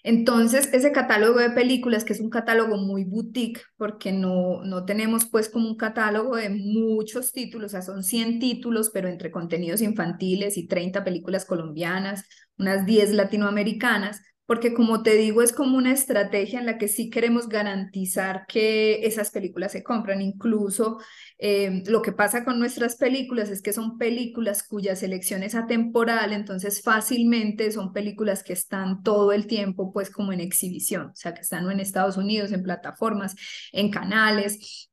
Entonces, 0.09 0.71
ese 0.73 0.93
catálogo 0.93 1.41
de 1.41 1.51
películas, 1.51 2.05
que 2.05 2.13
es 2.13 2.21
un 2.21 2.31
catálogo 2.31 2.77
muy 2.77 3.03
boutique, 3.03 3.61
porque 3.77 4.13
no, 4.13 4.63
no 4.65 4.85
tenemos 4.85 5.27
pues 5.27 5.49
como 5.49 5.67
un 5.67 5.77
catálogo 5.77 6.37
de 6.37 6.49
muchos 6.49 7.33
títulos, 7.33 7.67
o 7.67 7.69
sea, 7.73 7.83
son 7.83 8.05
100 8.05 8.39
títulos, 8.39 8.91
pero 8.95 9.09
entre 9.09 9.33
contenidos 9.33 9.81
infantiles 9.83 10.59
y 10.59 10.69
30 10.69 11.03
películas 11.03 11.45
colombianas, 11.45 12.23
unas 12.57 12.87
10 12.87 13.11
latinoamericanas, 13.15 14.21
porque 14.47 14.73
como 14.75 15.03
te 15.03 15.15
digo, 15.15 15.43
es 15.43 15.53
como 15.53 15.77
una 15.77 15.93
estrategia 15.93 16.61
en 16.61 16.67
la 16.67 16.79
que 16.79 16.89
sí 16.89 17.11
queremos 17.11 17.49
garantizar 17.49 18.47
que 18.47 19.07
esas 19.07 19.31
películas 19.31 19.73
se 19.73 19.83
compran. 19.83 20.23
Incluso 20.23 20.99
eh, 21.39 21.83
lo 21.87 22.01
que 22.01 22.13
pasa 22.13 22.45
con 22.45 22.59
nuestras 22.59 22.97
películas 22.97 23.51
es 23.51 23.61
que 23.61 23.73
son 23.73 23.99
películas 23.99 24.63
cuya 24.63 24.95
selección 24.97 25.43
es 25.43 25.55
atemporal, 25.55 26.33
entonces 26.33 26.83
fácilmente 26.83 27.71
son 27.73 27.93
películas 27.93 28.43
que 28.45 28.53
están 28.53 29.03
todo 29.03 29.33
el 29.33 29.47
tiempo 29.47 29.93
pues 29.93 30.11
como 30.11 30.33
en 30.33 30.41
exhibición, 30.41 31.07
o 31.11 31.15
sea, 31.15 31.35
que 31.35 31.41
están 31.41 31.71
en 31.71 31.81
Estados 31.81 32.17
Unidos, 32.17 32.53
en 32.53 32.63
plataformas, 32.63 33.35
en 33.73 33.91
canales. 33.91 34.91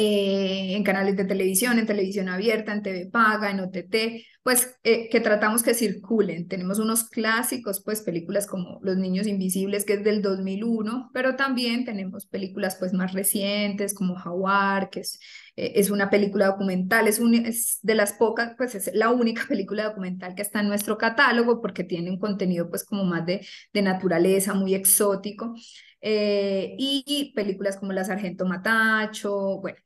Eh, 0.00 0.76
en 0.76 0.84
canales 0.84 1.16
de 1.16 1.24
televisión, 1.24 1.76
en 1.76 1.86
televisión 1.86 2.28
abierta, 2.28 2.72
en 2.72 2.84
TV 2.84 3.06
paga, 3.06 3.50
en 3.50 3.58
OTT, 3.58 4.22
pues 4.44 4.78
eh, 4.84 5.08
que 5.10 5.18
tratamos 5.18 5.64
que 5.64 5.74
circulen. 5.74 6.46
Tenemos 6.46 6.78
unos 6.78 7.08
clásicos, 7.08 7.82
pues 7.84 8.02
películas 8.02 8.46
como 8.46 8.78
Los 8.82 8.96
Niños 8.96 9.26
Invisibles, 9.26 9.84
que 9.84 9.94
es 9.94 10.04
del 10.04 10.22
2001, 10.22 11.10
pero 11.12 11.34
también 11.34 11.84
tenemos 11.84 12.26
películas 12.26 12.76
pues 12.78 12.92
más 12.92 13.12
recientes 13.12 13.92
como 13.92 14.14
Jaguar, 14.14 14.88
que 14.88 15.00
es, 15.00 15.18
eh, 15.56 15.72
es 15.74 15.90
una 15.90 16.10
película 16.10 16.46
documental, 16.46 17.08
es, 17.08 17.18
es 17.18 17.80
de 17.82 17.94
las 17.96 18.12
pocas, 18.12 18.54
pues 18.56 18.76
es 18.76 18.92
la 18.94 19.10
única 19.10 19.42
película 19.48 19.82
documental 19.82 20.36
que 20.36 20.42
está 20.42 20.60
en 20.60 20.68
nuestro 20.68 20.96
catálogo 20.96 21.60
porque 21.60 21.82
tiene 21.82 22.08
un 22.10 22.20
contenido 22.20 22.70
pues 22.70 22.84
como 22.84 23.04
más 23.04 23.26
de, 23.26 23.44
de 23.72 23.82
naturaleza, 23.82 24.54
muy 24.54 24.74
exótico. 24.76 25.54
y 26.00 27.32
películas 27.34 27.76
como 27.78 27.92
La 27.92 28.04
Sargento 28.04 28.46
Matacho, 28.46 29.58
bueno, 29.60 29.78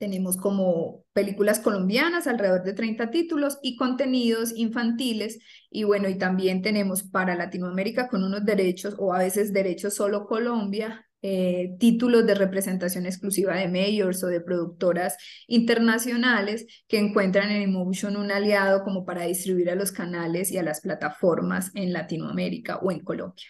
tenemos 0.00 0.38
como 0.38 1.04
películas 1.12 1.60
colombianas, 1.60 2.26
alrededor 2.26 2.62
de 2.62 2.72
30 2.72 3.10
títulos 3.10 3.58
y 3.62 3.76
contenidos 3.76 4.54
infantiles. 4.56 5.38
Y 5.70 5.84
bueno, 5.84 6.08
y 6.08 6.16
también 6.16 6.62
tenemos 6.62 7.02
para 7.02 7.36
Latinoamérica 7.36 8.08
con 8.08 8.24
unos 8.24 8.46
derechos 8.46 8.96
o 8.98 9.12
a 9.12 9.18
veces 9.18 9.52
derechos 9.52 9.94
solo 9.94 10.26
Colombia, 10.26 11.06
eh, 11.20 11.76
títulos 11.78 12.26
de 12.26 12.34
representación 12.34 13.04
exclusiva 13.04 13.54
de 13.54 13.68
mayors 13.68 14.24
o 14.24 14.28
de 14.28 14.40
productoras 14.40 15.18
internacionales 15.46 16.64
que 16.88 16.98
encuentran 16.98 17.50
en 17.50 17.60
Emotion 17.60 18.16
un 18.16 18.32
aliado 18.32 18.82
como 18.84 19.04
para 19.04 19.26
distribuir 19.26 19.68
a 19.68 19.74
los 19.74 19.92
canales 19.92 20.50
y 20.50 20.56
a 20.56 20.62
las 20.62 20.80
plataformas 20.80 21.72
en 21.74 21.92
Latinoamérica 21.92 22.78
o 22.78 22.90
en 22.90 23.00
Colombia. 23.00 23.48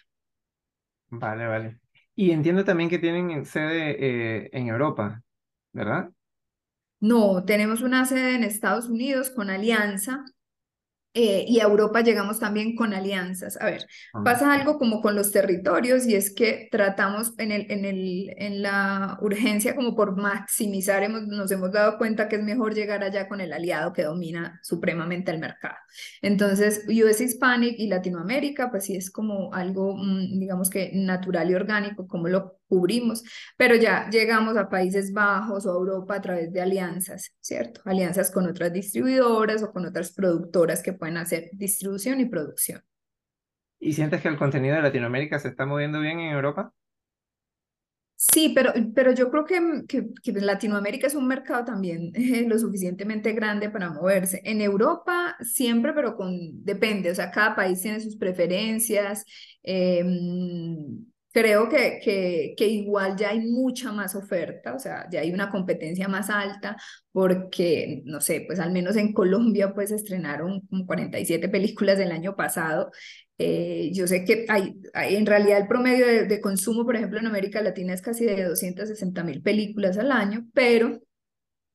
Vale, 1.07 1.47
vale. 1.47 1.79
Y 2.13 2.31
entiendo 2.31 2.65
también 2.65 2.89
que 2.89 2.99
tienen 2.99 3.45
sede 3.45 3.95
eh, 4.43 4.49
en 4.51 4.67
Europa, 4.67 5.23
¿verdad? 5.71 6.11
No, 7.01 7.43
tenemos 7.43 7.81
una 7.81 8.05
sede 8.05 8.35
en 8.35 8.43
Estados 8.43 8.87
Unidos 8.87 9.31
con 9.31 9.49
Alianza 9.49 10.23
eh, 11.13 11.43
y 11.45 11.59
a 11.59 11.63
Europa 11.63 12.01
llegamos 12.01 12.39
también 12.39 12.73
con 12.73 12.93
alianzas. 12.93 13.59
A 13.59 13.65
ver, 13.65 13.85
ah. 14.13 14.21
pasa 14.23 14.53
algo 14.53 14.77
como 14.77 15.01
con 15.01 15.13
los 15.13 15.31
territorios 15.31 16.07
y 16.07 16.15
es 16.15 16.33
que 16.33 16.69
tratamos 16.71 17.33
en, 17.37 17.51
el, 17.51 17.69
en, 17.69 17.83
el, 17.83 18.33
en 18.37 18.61
la 18.61 19.17
urgencia 19.21 19.75
como 19.75 19.93
por 19.93 20.15
maximizar, 20.15 21.03
hemos, 21.03 21.23
nos 21.27 21.51
hemos 21.51 21.71
dado 21.73 21.97
cuenta 21.97 22.29
que 22.29 22.37
es 22.37 22.43
mejor 22.43 22.73
llegar 22.73 23.03
allá 23.03 23.27
con 23.27 23.41
el 23.41 23.51
aliado 23.51 23.91
que 23.91 24.03
domina 24.03 24.61
supremamente 24.63 25.31
el 25.31 25.39
mercado. 25.39 25.75
Entonces, 26.21 26.85
US 26.87 27.19
Hispanic 27.19 27.77
y 27.77 27.87
Latinoamérica, 27.87 28.71
pues 28.71 28.85
sí 28.85 28.95
es 28.95 29.11
como 29.11 29.53
algo, 29.53 29.97
mm, 29.97 30.39
digamos 30.39 30.69
que 30.69 30.91
natural 30.93 31.51
y 31.51 31.55
orgánico, 31.55 32.07
como 32.07 32.29
lo 32.29 32.60
cubrimos, 32.71 33.21
pero 33.57 33.75
ya 33.75 34.09
llegamos 34.09 34.55
a 34.55 34.69
Países 34.69 35.11
Bajos 35.11 35.65
o 35.65 35.71
a 35.71 35.75
Europa 35.75 36.15
a 36.15 36.21
través 36.21 36.53
de 36.53 36.61
alianzas, 36.61 37.33
¿cierto? 37.41 37.81
Alianzas 37.83 38.31
con 38.31 38.47
otras 38.47 38.71
distribuidoras 38.71 39.61
o 39.61 39.73
con 39.73 39.85
otras 39.85 40.13
productoras 40.13 40.81
que 40.81 40.93
pueden 40.93 41.17
hacer 41.17 41.49
distribución 41.51 42.21
y 42.21 42.25
producción. 42.27 42.81
¿Y 43.77 43.91
sientes 43.91 44.21
que 44.21 44.29
el 44.29 44.37
contenido 44.37 44.77
de 44.77 44.83
Latinoamérica 44.83 45.37
se 45.37 45.49
está 45.49 45.65
moviendo 45.65 45.99
bien 45.99 46.21
en 46.21 46.31
Europa? 46.31 46.71
Sí, 48.15 48.53
pero, 48.55 48.71
pero 48.95 49.11
yo 49.11 49.29
creo 49.29 49.43
que, 49.43 49.83
que, 50.23 50.31
Latinoamérica 50.31 51.07
es 51.07 51.15
un 51.15 51.27
mercado 51.27 51.65
también 51.65 52.13
lo 52.47 52.57
suficientemente 52.57 53.33
grande 53.33 53.69
para 53.69 53.89
moverse. 53.89 54.41
En 54.45 54.61
Europa 54.61 55.35
siempre, 55.41 55.91
pero 55.91 56.15
con, 56.15 56.63
depende, 56.63 57.11
o 57.11 57.15
sea, 57.15 57.31
cada 57.31 57.53
país 57.53 57.81
tiene 57.81 57.99
sus 57.99 58.15
preferencias. 58.15 59.25
Eh, 59.61 60.05
creo 61.31 61.69
que, 61.69 61.99
que, 62.03 62.53
que, 62.57 62.67
igual 62.67 63.15
ya 63.17 63.29
hay 63.29 63.39
mucha 63.39 63.91
más 63.91 64.15
oferta, 64.15 64.73
o 64.75 64.79
sea, 64.79 65.07
ya 65.11 65.21
hay 65.21 65.31
una 65.31 65.49
competencia 65.49 66.07
más 66.07 66.29
alta, 66.29 66.77
porque, 67.11 68.01
no 68.05 68.21
sé, 68.21 68.43
pues 68.47 68.59
al 68.59 68.71
menos 68.71 68.95
en 68.97 69.13
Colombia 69.13 69.73
pues 69.73 69.91
estrenaron 69.91 70.61
47 70.85 71.49
películas 71.49 71.97
del 71.97 72.11
año 72.11 72.35
pasado. 72.35 72.91
Eh, 73.37 73.89
yo 73.93 74.07
sé 74.07 74.23
que 74.23 74.45
hay, 74.49 74.79
en 74.93 75.25
realidad 75.25 75.59
el 75.59 75.67
promedio 75.67 76.05
de, 76.05 76.25
de, 76.25 76.41
consumo, 76.41 76.85
por 76.85 76.95
ejemplo, 76.95 77.19
en 77.19 77.27
América 77.27 77.61
Latina 77.61 77.93
es 77.93 78.01
casi 78.01 78.25
de 78.25 78.43
260 78.43 79.23
mil 79.23 79.41
películas 79.41 79.97
al 79.97 80.11
año, 80.11 80.47
pero 80.53 80.99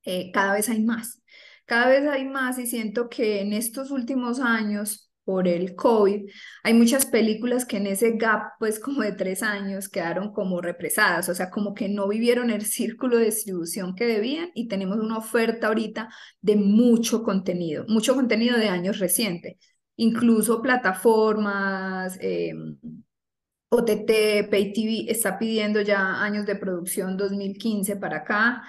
eh, 0.06 0.30
cada 0.32 0.54
vez 0.54 0.68
hay 0.68 0.82
más. 0.82 1.22
Cada 1.66 1.88
vez 1.88 2.06
hay 2.08 2.24
más 2.26 2.58
y 2.58 2.66
siento 2.66 3.08
que 3.08 3.40
en 3.40 3.52
estos 3.52 3.90
últimos 3.90 4.40
años 4.40 5.05
por 5.26 5.48
el 5.48 5.74
COVID, 5.74 6.30
hay 6.62 6.74
muchas 6.74 7.04
películas 7.04 7.66
que 7.66 7.78
en 7.78 7.88
ese 7.88 8.12
gap, 8.12 8.52
pues 8.60 8.78
como 8.78 9.02
de 9.02 9.10
tres 9.12 9.42
años, 9.42 9.88
quedaron 9.88 10.32
como 10.32 10.60
represadas, 10.60 11.28
o 11.28 11.34
sea, 11.34 11.50
como 11.50 11.74
que 11.74 11.88
no 11.88 12.06
vivieron 12.06 12.50
el 12.50 12.64
círculo 12.64 13.18
de 13.18 13.26
distribución 13.26 13.96
que 13.96 14.06
debían 14.06 14.50
y 14.54 14.68
tenemos 14.68 14.98
una 14.98 15.18
oferta 15.18 15.66
ahorita 15.66 16.08
de 16.40 16.54
mucho 16.54 17.24
contenido, 17.24 17.84
mucho 17.88 18.14
contenido 18.14 18.56
de 18.56 18.68
años 18.68 19.00
recientes, 19.00 19.56
incluso 19.96 20.62
plataformas. 20.62 22.16
Eh, 22.20 22.54
OTT, 23.68 24.48
Pay 24.48 24.72
TV 24.72 25.10
está 25.10 25.38
pidiendo 25.38 25.80
ya 25.80 26.22
años 26.22 26.46
de 26.46 26.54
producción 26.54 27.16
2015 27.16 27.96
para 27.96 28.18
acá 28.18 28.62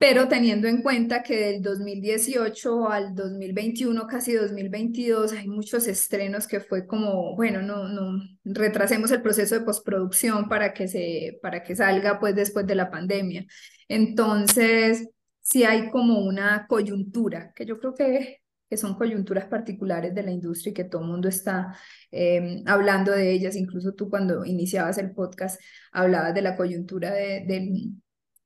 pero 0.00 0.28
teniendo 0.28 0.66
en 0.66 0.80
cuenta 0.80 1.22
que 1.22 1.36
del 1.36 1.62
2018 1.62 2.88
al 2.88 3.14
2021, 3.14 4.06
casi 4.06 4.32
2022, 4.32 5.34
hay 5.34 5.46
muchos 5.46 5.86
estrenos 5.88 6.46
que 6.46 6.60
fue 6.60 6.86
como, 6.86 7.36
bueno, 7.36 7.60
no, 7.60 7.86
no, 7.86 8.18
retrasemos 8.42 9.10
el 9.10 9.20
proceso 9.20 9.56
de 9.56 9.60
postproducción 9.60 10.48
para 10.48 10.72
que, 10.72 10.88
se, 10.88 11.38
para 11.42 11.62
que 11.62 11.76
salga 11.76 12.18
pues 12.18 12.34
después 12.34 12.66
de 12.66 12.76
la 12.76 12.90
pandemia. 12.90 13.44
Entonces, 13.88 15.06
sí 15.42 15.64
hay 15.64 15.90
como 15.90 16.20
una 16.20 16.66
coyuntura, 16.66 17.52
que 17.54 17.66
yo 17.66 17.78
creo 17.78 17.94
que, 17.94 18.38
que 18.70 18.78
son 18.78 18.94
coyunturas 18.94 19.48
particulares 19.48 20.14
de 20.14 20.22
la 20.22 20.30
industria 20.30 20.70
y 20.70 20.74
que 20.74 20.84
todo 20.84 21.02
el 21.02 21.08
mundo 21.08 21.28
está 21.28 21.76
em, 22.10 22.62
hablando 22.66 23.12
de 23.12 23.32
ellas, 23.32 23.54
incluso 23.54 23.92
tú 23.92 24.08
cuando 24.08 24.46
iniciabas 24.46 24.96
el 24.96 25.12
podcast 25.12 25.60
hablabas 25.92 26.32
de 26.32 26.40
la 26.40 26.56
coyuntura 26.56 27.12
de, 27.12 27.44
del 27.46 28.00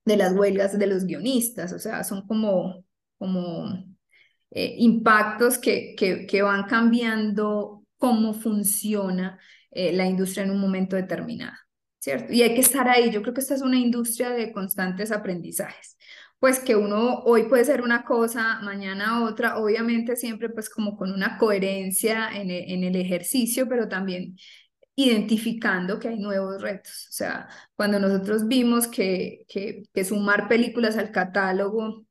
de 0.04 0.16
las 0.16 0.34
huelgas 0.34 0.78
de 0.78 0.86
los 0.86 1.04
guionistas, 1.04 1.72
o 1.72 1.78
sea, 1.78 2.04
son 2.04 2.26
como, 2.26 2.84
como 3.18 3.84
eh, 4.50 4.74
impactos 4.78 5.58
que, 5.58 5.94
que, 5.96 6.42
van 6.42 6.64
cambiando 6.64 7.84
cómo 7.98 8.34
funciona 8.34 9.38
eh, 9.70 9.92
la 9.92 10.06
industria 10.06 10.44
en 10.44 10.50
un 10.50 10.60
momento 10.60 10.96
determinado, 10.96 11.56
¿cierto? 11.98 12.32
Y 12.32 12.42
hay 12.42 12.54
que 12.54 12.60
estar 12.60 12.88
ahí, 12.88 13.10
yo 13.10 13.22
creo 13.22 13.34
que 13.34 13.40
esta 13.40 13.54
es 13.54 13.62
una 13.62 13.78
industria 13.78 14.30
de 14.30 14.52
constantes 14.52 15.10
aprendizajes, 15.10 15.96
pues 16.38 16.60
que 16.60 16.76
uno 16.76 17.20
hoy 17.24 17.44
puede 17.44 17.64
ser 17.64 17.80
una 17.80 18.04
cosa, 18.04 18.60
mañana 18.62 19.24
otra, 19.24 19.58
obviamente 19.58 20.16
siempre 20.16 20.50
pues 20.50 20.68
como 20.68 20.96
con 20.96 21.12
una 21.12 21.38
coherencia 21.38 22.28
en 22.34 22.50
en 22.50 22.84
el 22.84 22.96
ejercicio, 22.96 23.68
pero 23.68 23.88
también 23.88 24.36
identificando 24.96 25.98
que 25.98 26.08
hay 26.08 26.18
nuevos 26.18 26.62
retos. 26.62 27.08
O 27.10 27.12
sea, 27.12 27.48
cuando 27.76 27.98
nosotros 27.98 28.46
vimos 28.48 28.86
que, 28.88 29.44
que, 29.48 30.04
sumar 30.04 30.48
películas 30.48 30.96
al 30.96 31.10
catálogo 31.12 32.06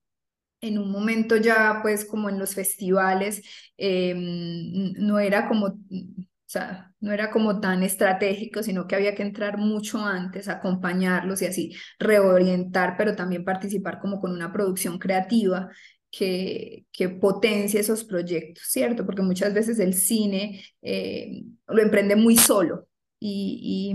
en 0.62 0.78
un 0.80 0.92
momento 0.92 1.38
ya, 1.38 1.80
pues 1.82 2.06
como 2.06 2.30
en 2.30 2.40
los 2.40 2.56
festivales, 2.56 3.44
em, 3.78 4.94
no 4.98 5.20
era 5.20 5.48
como... 5.48 5.68
O 5.68 6.54
sea, 6.54 6.94
no 7.00 7.12
era 7.12 7.32
como 7.32 7.60
tan 7.60 7.82
estratégico, 7.82 8.62
sino 8.62 8.86
que 8.86 8.96
había 8.96 9.16
que 9.16 9.24
entrar 9.24 9.58
mucho 9.58 10.06
antes, 10.06 10.48
acompañarlos 10.48 11.42
y 11.42 11.48
así 11.48 11.76
reorientar, 11.98 12.96
pero 12.96 13.16
también 13.16 13.44
participar 13.44 14.00
como 14.00 14.22
con 14.22 14.32
una 14.32 14.54
producción 14.54 15.00
creativa 15.00 15.70
que, 16.16 16.86
que 16.92 17.10
potencie 17.10 17.80
esos 17.80 18.04
proyectos, 18.04 18.66
¿cierto? 18.68 19.04
Porque 19.04 19.24
muchas 19.24 19.52
veces 19.54 19.80
el 19.80 19.96
cine 19.96 20.64
eh, 20.84 21.44
lo 21.68 21.82
emprende 21.82 22.16
muy 22.16 22.38
solo, 22.38 22.88
y, 23.26 23.94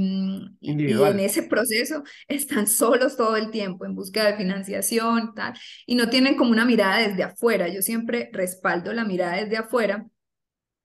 y, 0.60 0.72
y, 0.72 0.92
en 0.92 1.20
ese 1.20 1.42
proceso 1.44 2.02
están 2.28 2.66
solos 2.66 3.16
todo 3.16 3.36
el 3.36 3.50
tiempo 3.50 3.84
en 3.84 3.94
búsqueda 3.94 4.32
de 4.32 4.36
financiación 4.38 5.34
tal, 5.34 5.54
y 5.86 5.94
no 5.94 6.08
tienen 6.08 6.34
como 6.34 6.50
una 6.50 6.64
mirada 6.64 7.06
desde 7.06 7.22
afuera. 7.22 7.68
Yo 7.68 7.82
siempre 7.82 8.30
respaldo 8.32 8.92
la 8.92 9.04
mirada 9.04 9.36
desde 9.36 9.58
afuera 9.58 10.06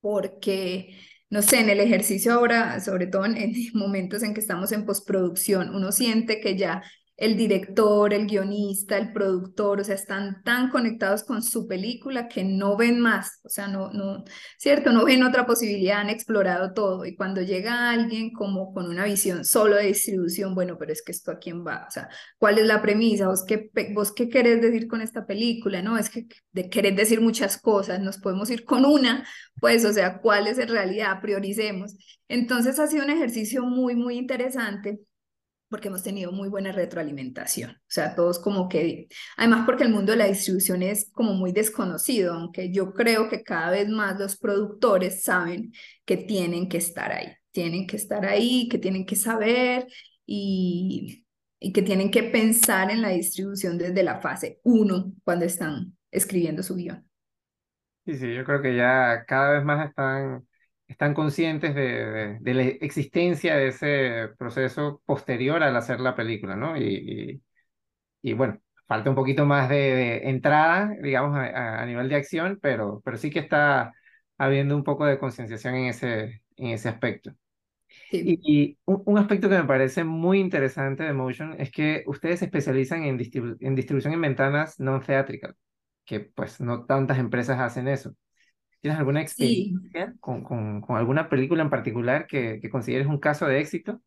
porque, 0.02 1.00
no 1.30 1.42
sé, 1.42 1.62
en 1.62 1.70
el 1.70 1.80
ejercicio 1.80 2.34
ahora, 2.34 2.80
sobre 2.82 3.08
todo 3.08 3.26
en, 3.26 3.38
en 3.38 3.54
momentos 3.74 4.22
en 4.22 4.34
que 4.34 4.42
estamos 4.42 4.72
en 4.72 4.86
postproducción, 4.86 5.74
uno 5.74 5.92
siente 5.92 6.40
que 6.42 6.58
ya 6.58 6.84
el 7.16 7.38
director, 7.38 8.12
el 8.14 8.26
guionista, 8.28 8.98
el 8.98 9.14
productor, 9.14 9.80
o 9.80 9.84
sea, 9.84 9.96
están 9.96 10.42
tan 10.44 10.70
conectados 10.70 11.24
con 11.24 11.44
su 11.44 11.68
película 11.68 12.28
que 12.28 12.44
no 12.44 12.76
ven 12.76 13.00
más, 13.00 13.40
o 13.44 13.50
sea, 13.50 13.68
no, 13.68 13.92
no, 13.94 14.24
cierto, 14.58 14.92
no 14.92 15.06
ven 15.06 15.24
otra 15.24 15.46
posibilidad, 15.46 16.00
han 16.00 16.10
explorado 16.10 16.74
todo. 16.74 17.06
Y 17.06 17.16
cuando 17.16 17.42
llega 17.42 17.92
alguien 17.92 18.34
como 18.34 18.74
con 18.74 18.88
una 18.88 19.06
visión 19.06 19.46
solo 19.46 19.76
de 19.76 19.88
distribución, 19.88 20.56
bueno, 20.56 20.78
pero 20.80 20.92
es 20.92 21.04
que 21.04 21.12
esto 21.12 21.32
a 21.32 21.38
quién 21.38 21.66
va, 21.66 21.86
o 21.88 21.92
sea, 21.92 22.10
¿cuál 22.40 22.58
es 22.58 22.66
la 22.66 22.82
premisa? 22.82 23.28
¿Vos 23.28 23.44
qué, 23.46 23.70
vos 23.94 24.12
qué 24.12 24.28
querés 24.30 24.62
decir 24.62 24.88
con 24.88 25.02
esta 25.02 25.26
película? 25.28 25.82
No, 25.82 25.98
es 25.98 26.10
que 26.10 26.26
de, 26.52 26.70
querés 26.70 26.96
decir 26.96 27.22
muchas 27.22 27.58
cosas, 27.60 28.00
nos 28.02 28.18
podemos 28.18 28.50
ir 28.50 28.66
con 28.66 28.86
una, 28.86 29.26
pues, 29.60 29.86
o 29.86 29.94
sea, 29.94 30.20
¿cuál 30.20 30.48
es 30.48 30.58
en 30.58 30.70
realidad? 30.70 31.22
Prioricemos. 31.22 31.96
Entonces 32.28 32.80
ha 32.80 32.88
sido 32.88 33.04
un 33.06 33.12
ejercicio 33.12 33.64
muy, 33.64 33.96
muy 33.96 34.18
interesante 34.18 35.00
porque 35.74 35.88
hemos 35.88 36.04
tenido 36.04 36.32
muy 36.32 36.50
buena 36.50 36.72
retroalimentación. 36.72 37.72
O 37.72 37.76
sea, 37.88 38.14
todos 38.16 38.38
como 38.38 38.70
que, 38.70 39.08
además 39.38 39.64
porque 39.66 39.84
el 39.84 39.90
mundo 39.90 40.12
de 40.12 40.20
la 40.20 40.28
distribución 40.28 40.84
es 40.84 41.10
como 41.14 41.34
muy 41.34 41.52
desconocido, 41.52 42.36
aunque 42.36 42.72
yo 42.72 42.94
creo 42.94 43.28
que 43.28 43.42
cada 43.44 43.72
vez 43.72 43.90
más 43.90 44.20
los 44.20 44.38
productores 44.38 45.24
saben 45.24 45.74
que 46.06 46.18
tienen 46.18 46.70
que 46.70 46.78
estar 46.78 47.12
ahí, 47.12 47.34
tienen 47.52 47.88
que 47.88 47.98
estar 47.98 48.24
ahí, 48.28 48.70
que 48.70 48.78
tienen 48.78 49.04
que 49.08 49.16
saber 49.16 49.88
y, 50.28 51.26
y 51.60 51.74
que 51.74 51.82
tienen 51.82 52.12
que 52.12 52.22
pensar 52.24 52.92
en 52.92 53.02
la 53.02 53.10
distribución 53.10 53.80
desde 53.80 54.04
la 54.04 54.22
fase 54.22 54.60
uno 54.64 55.12
cuando 55.24 55.46
están 55.46 55.98
escribiendo 56.12 56.62
su 56.62 56.76
guion. 56.76 57.04
Sí, 58.06 58.18
sí, 58.18 58.34
yo 58.36 58.44
creo 58.44 58.62
que 58.62 58.76
ya 58.76 59.24
cada 59.26 59.54
vez 59.54 59.64
más 59.64 59.88
están 59.88 60.46
están 60.94 61.14
conscientes 61.14 61.76
de, 61.76 62.38
de, 62.40 62.54
la 62.54 62.64
existencia 62.64 63.56
de 63.56 63.68
ese 63.70 64.30
proceso 64.38 65.02
posterior 65.06 65.64
al 65.64 65.76
hacer 65.76 66.00
la 66.00 66.16
película, 66.16 66.56
¿no? 66.56 66.78
Y, 66.78 67.42
y, 68.22 68.34
bueno, 68.34 68.60
falta 68.88 69.10
un 69.10 69.16
poquito 69.16 69.46
más 69.46 69.70
de, 69.70 70.30
entrada, 70.30 70.96
digamos, 71.02 71.38
a, 71.38 71.82
a, 71.82 71.86
nivel 71.86 72.10
de 72.10 72.16
acción, 72.16 72.60
pero, 72.62 73.02
pero 73.06 73.18
sí 73.18 73.32
que 73.32 73.40
está 73.40 73.94
habiendo 74.38 74.76
un 74.76 74.84
poco 74.84 75.06
de 75.06 75.20
concienciación 75.20 75.76
en 75.76 75.86
ese, 75.88 76.44
en 76.58 76.68
ese 76.68 76.90
aspecto. 76.90 77.32
Sí. 78.12 78.40
Y, 78.44 78.80
un, 78.86 79.04
un, 79.06 79.18
aspecto 79.18 79.50
que 79.50 79.58
me 79.58 79.66
parece 79.66 80.04
muy 80.04 80.40
interesante 80.40 81.04
de 81.04 81.14
Motion 81.14 81.56
es 81.60 81.72
que 81.72 82.04
ustedes 82.08 82.40
se 82.40 82.46
especializan 82.46 83.04
en, 83.04 83.18
distribu 83.18 83.56
en 83.60 83.76
distribución 83.76 84.14
en 84.14 84.22
ventanas 84.22 84.80
non-theatrical, 84.80 85.56
que 86.06 86.20
pues 86.22 86.62
no 86.62 86.86
tantas 86.86 87.20
empresas 87.20 87.60
hacen 87.60 87.88
eso. 87.88 88.16
¿Tienes 88.84 89.00
alguna 89.00 89.22
experiencia 89.22 90.12
sí. 90.12 90.20
con, 90.20 90.44
con, 90.44 90.82
con, 90.82 90.98
alguna 90.98 91.30
película 91.30 91.64
en 91.64 91.70
particular 91.70 92.28
que, 92.28 92.60
que 92.62 92.70
consideres 92.70 93.08
un 93.08 93.18
caso 93.18 93.46
de 93.46 93.62
éxito? 93.62 94.02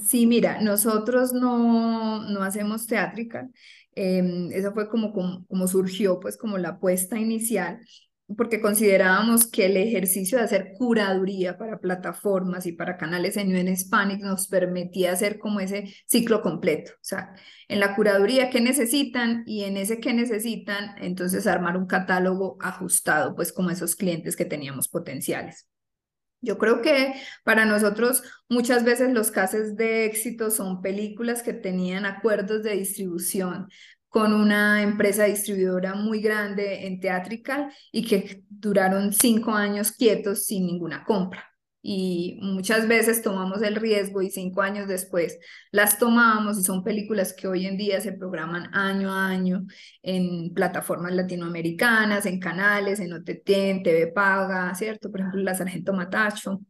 Sí, 0.00 0.24
mira, 0.24 0.60
nosotros 0.62 1.32
no, 1.32 2.22
no 2.30 2.42
hacemos 2.44 2.86
teátrica. 2.86 3.48
Eh, 3.96 4.50
eso 4.52 4.72
fue 4.72 4.88
como, 4.88 5.12
como, 5.12 5.44
como 5.46 5.66
surgió, 5.66 6.20
pues 6.20 6.36
como 6.36 6.58
la 6.58 6.68
apuesta 6.68 7.18
inicial 7.18 7.80
porque 8.36 8.60
considerábamos 8.60 9.46
que 9.46 9.66
el 9.66 9.76
ejercicio 9.76 10.36
de 10.38 10.44
hacer 10.44 10.74
curaduría 10.76 11.56
para 11.56 11.80
plataformas 11.80 12.66
y 12.66 12.72
para 12.72 12.98
canales 12.98 13.36
en 13.38 13.56
en 13.56 13.68
Hispanic 13.68 14.20
nos 14.20 14.48
permitía 14.48 15.12
hacer 15.12 15.38
como 15.38 15.60
ese 15.60 15.94
ciclo 16.06 16.42
completo. 16.42 16.92
O 16.94 17.04
sea, 17.04 17.34
en 17.68 17.80
la 17.80 17.96
curaduría, 17.96 18.50
¿qué 18.50 18.60
necesitan? 18.60 19.44
Y 19.46 19.64
en 19.64 19.78
ese 19.78 19.98
qué 19.98 20.12
necesitan, 20.12 20.94
entonces 20.98 21.46
armar 21.46 21.78
un 21.78 21.86
catálogo 21.86 22.58
ajustado, 22.60 23.34
pues 23.34 23.52
como 23.52 23.70
esos 23.70 23.96
clientes 23.96 24.36
que 24.36 24.44
teníamos 24.44 24.88
potenciales. 24.88 25.66
Yo 26.40 26.58
creo 26.58 26.82
que 26.82 27.14
para 27.44 27.64
nosotros 27.64 28.22
muchas 28.48 28.84
veces 28.84 29.10
los 29.12 29.30
casos 29.30 29.74
de 29.74 30.04
éxito 30.04 30.50
son 30.50 30.82
películas 30.82 31.42
que 31.42 31.52
tenían 31.52 32.06
acuerdos 32.06 32.62
de 32.62 32.76
distribución 32.76 33.68
con 34.08 34.32
una 34.32 34.82
empresa 34.82 35.24
distribuidora 35.24 35.94
muy 35.94 36.20
grande 36.20 36.86
en 36.86 37.00
Theatrical 37.00 37.72
y 37.92 38.06
que 38.06 38.42
duraron 38.48 39.12
cinco 39.12 39.52
años 39.52 39.92
quietos 39.92 40.46
sin 40.46 40.66
ninguna 40.66 41.04
compra. 41.04 41.44
Y 41.80 42.38
muchas 42.42 42.88
veces 42.88 43.22
tomamos 43.22 43.62
el 43.62 43.76
riesgo 43.76 44.20
y 44.20 44.30
cinco 44.30 44.62
años 44.62 44.88
después 44.88 45.38
las 45.70 45.98
tomamos 45.98 46.58
y 46.58 46.64
son 46.64 46.82
películas 46.82 47.32
que 47.32 47.46
hoy 47.46 47.66
en 47.66 47.76
día 47.76 48.00
se 48.00 48.12
programan 48.12 48.74
año 48.74 49.12
a 49.12 49.28
año 49.28 49.64
en 50.02 50.52
plataformas 50.52 51.14
latinoamericanas, 51.14 52.26
en 52.26 52.40
canales, 52.40 52.98
en 53.00 53.12
OTT, 53.12 53.48
en 53.48 53.82
TV 53.82 54.08
Paga, 54.08 54.74
¿cierto? 54.74 55.10
Por 55.10 55.20
ejemplo, 55.20 55.40
La 55.42 55.54
Sargento 55.54 55.92
Matacho, 55.92 56.60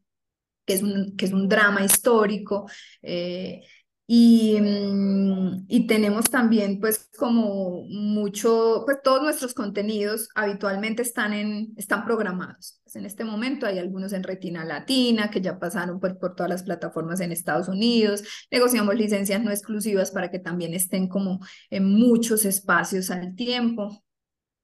que 0.66 0.74
es 0.74 0.82
un, 0.82 1.16
que 1.16 1.24
es 1.24 1.32
un 1.32 1.48
drama 1.48 1.82
histórico. 1.82 2.68
Eh, 3.00 3.62
y, 4.10 4.58
mm, 4.58 5.66
y, 5.68 5.86
tenemos 5.86 6.24
también 6.30 6.80
pues 6.80 7.10
como 7.18 7.84
mucho, 7.90 8.84
pues 8.86 9.02
todos 9.04 9.22
nuestros 9.22 9.52
contenidos 9.52 10.30
habitualmente 10.34 11.02
están, 11.02 11.34
en, 11.34 11.74
están 11.76 12.06
programados. 12.06 12.80
Pues 12.84 12.96
en 12.96 13.04
este 13.04 13.24
momento 13.24 13.66
hay 13.66 13.78
algunos 13.78 14.14
en 14.14 14.22
Retina 14.22 14.64
Latina 14.64 15.30
que 15.30 15.42
ya 15.42 15.58
pasaron 15.58 16.00
pues, 16.00 16.14
por 16.14 16.34
todas 16.34 16.48
las 16.48 16.62
plataformas 16.62 17.20
en 17.20 17.32
Estados 17.32 17.68
Unidos. 17.68 18.24
Negociamos 18.50 18.94
licencias 18.94 19.42
no 19.42 19.50
exclusivas 19.50 20.10
para 20.10 20.30
que 20.30 20.38
también 20.38 20.72
estén 20.72 21.08
como 21.08 21.40
en 21.68 21.84
muchos 21.84 22.46
espacios 22.46 23.10
al 23.10 23.34
tiempo. 23.34 24.02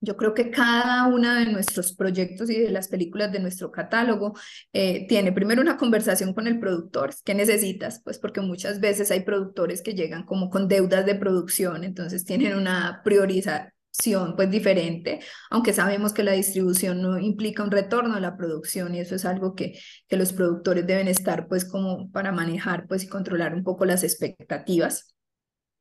Yo 0.00 0.16
creo 0.16 0.34
que 0.34 0.50
cada 0.50 1.06
uno 1.06 1.34
de 1.34 1.46
nuestros 1.46 1.94
proyectos 1.94 2.50
y 2.50 2.60
de 2.60 2.70
las 2.70 2.88
películas 2.88 3.32
de 3.32 3.40
nuestro 3.40 3.70
catálogo 3.70 4.34
eh, 4.72 5.06
tiene 5.08 5.32
primero 5.32 5.62
una 5.62 5.78
conversación 5.78 6.34
con 6.34 6.46
el 6.46 6.60
productor. 6.60 7.14
¿Qué 7.24 7.34
necesitas? 7.34 8.02
Pues 8.04 8.18
porque 8.18 8.42
muchas 8.42 8.80
veces 8.80 9.10
hay 9.10 9.20
productores 9.20 9.82
que 9.82 9.94
llegan 9.94 10.24
como 10.24 10.50
con 10.50 10.68
deudas 10.68 11.06
de 11.06 11.14
producción, 11.14 11.84
entonces 11.84 12.24
tienen 12.24 12.54
una 12.54 13.00
priorización 13.02 13.72
pues 14.36 14.50
diferente, 14.50 15.20
aunque 15.50 15.72
sabemos 15.72 16.12
que 16.12 16.24
la 16.24 16.32
distribución 16.32 17.00
no 17.00 17.18
implica 17.18 17.62
un 17.62 17.70
retorno 17.70 18.14
a 18.14 18.20
la 18.20 18.36
producción 18.36 18.94
y 18.94 19.00
eso 19.00 19.14
es 19.14 19.24
algo 19.24 19.54
que, 19.54 19.78
que 20.08 20.16
los 20.16 20.32
productores 20.32 20.86
deben 20.86 21.08
estar 21.08 21.46
pues 21.48 21.64
como 21.64 22.10
para 22.10 22.32
manejar 22.32 22.86
pues 22.88 23.04
y 23.04 23.08
controlar 23.08 23.54
un 23.54 23.62
poco 23.62 23.84
las 23.84 24.02
expectativas 24.02 25.13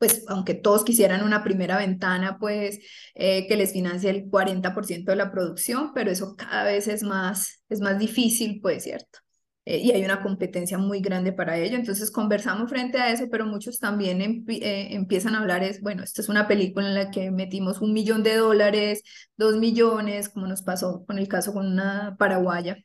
pues 0.04 0.26
aunque 0.28 0.54
todos 0.54 0.84
quisieran 0.84 1.24
una 1.24 1.46
primera 1.46 1.78
ventana, 1.78 2.38
pues 2.38 2.80
eh, 3.16 3.48
que 3.48 3.56
les 3.56 3.72
financie 3.72 4.10
el 4.10 4.30
40% 4.30 5.12
de 5.13 5.16
la 5.16 5.32
producción, 5.32 5.94
pero 5.94 6.12
eso 6.12 6.36
cada 6.36 6.66
vez 6.66 6.89
es 6.89 7.04
más, 7.04 7.63
es 7.70 7.80
más 7.80 7.98
difícil, 8.00 8.60
pues, 8.62 8.84
¿cierto? 8.84 9.20
Eh, 9.63 9.78
y 9.78 9.92
hay 9.92 10.04
una 10.04 10.22
competencia 10.22 10.78
muy 10.78 11.00
grande 11.00 11.32
para 11.32 11.58
ello, 11.58 11.78
entonces 11.78 12.12
conversamos 12.12 12.70
frente 12.70 12.98
a 13.00 13.12
eso, 13.13 13.28
pero 13.32 13.46
muchos 13.46 13.80
también 13.80 14.44
eh, 14.50 14.88
empiezan 14.94 15.36
a 15.36 15.39
hablar, 15.39 15.63
es, 15.63 15.80
bueno, 15.82 16.04
esta 16.04 16.22
es 16.22 16.28
una 16.28 16.50
película 16.50 16.86
en 16.89 16.96
la 16.96 17.10
que 17.10 17.32
metimos 17.32 17.80
un 17.80 17.94
millón 17.94 18.22
de 18.24 18.36
dólares, 18.36 19.04
dos 19.38 19.56
millones, 19.56 20.28
como 20.28 20.48
nos 20.48 20.63
pasó 20.63 21.06
con 21.06 21.18
el 21.18 21.30
caso 21.30 21.54
con 21.54 21.66
una 21.66 22.18
paraguaya. 22.20 22.76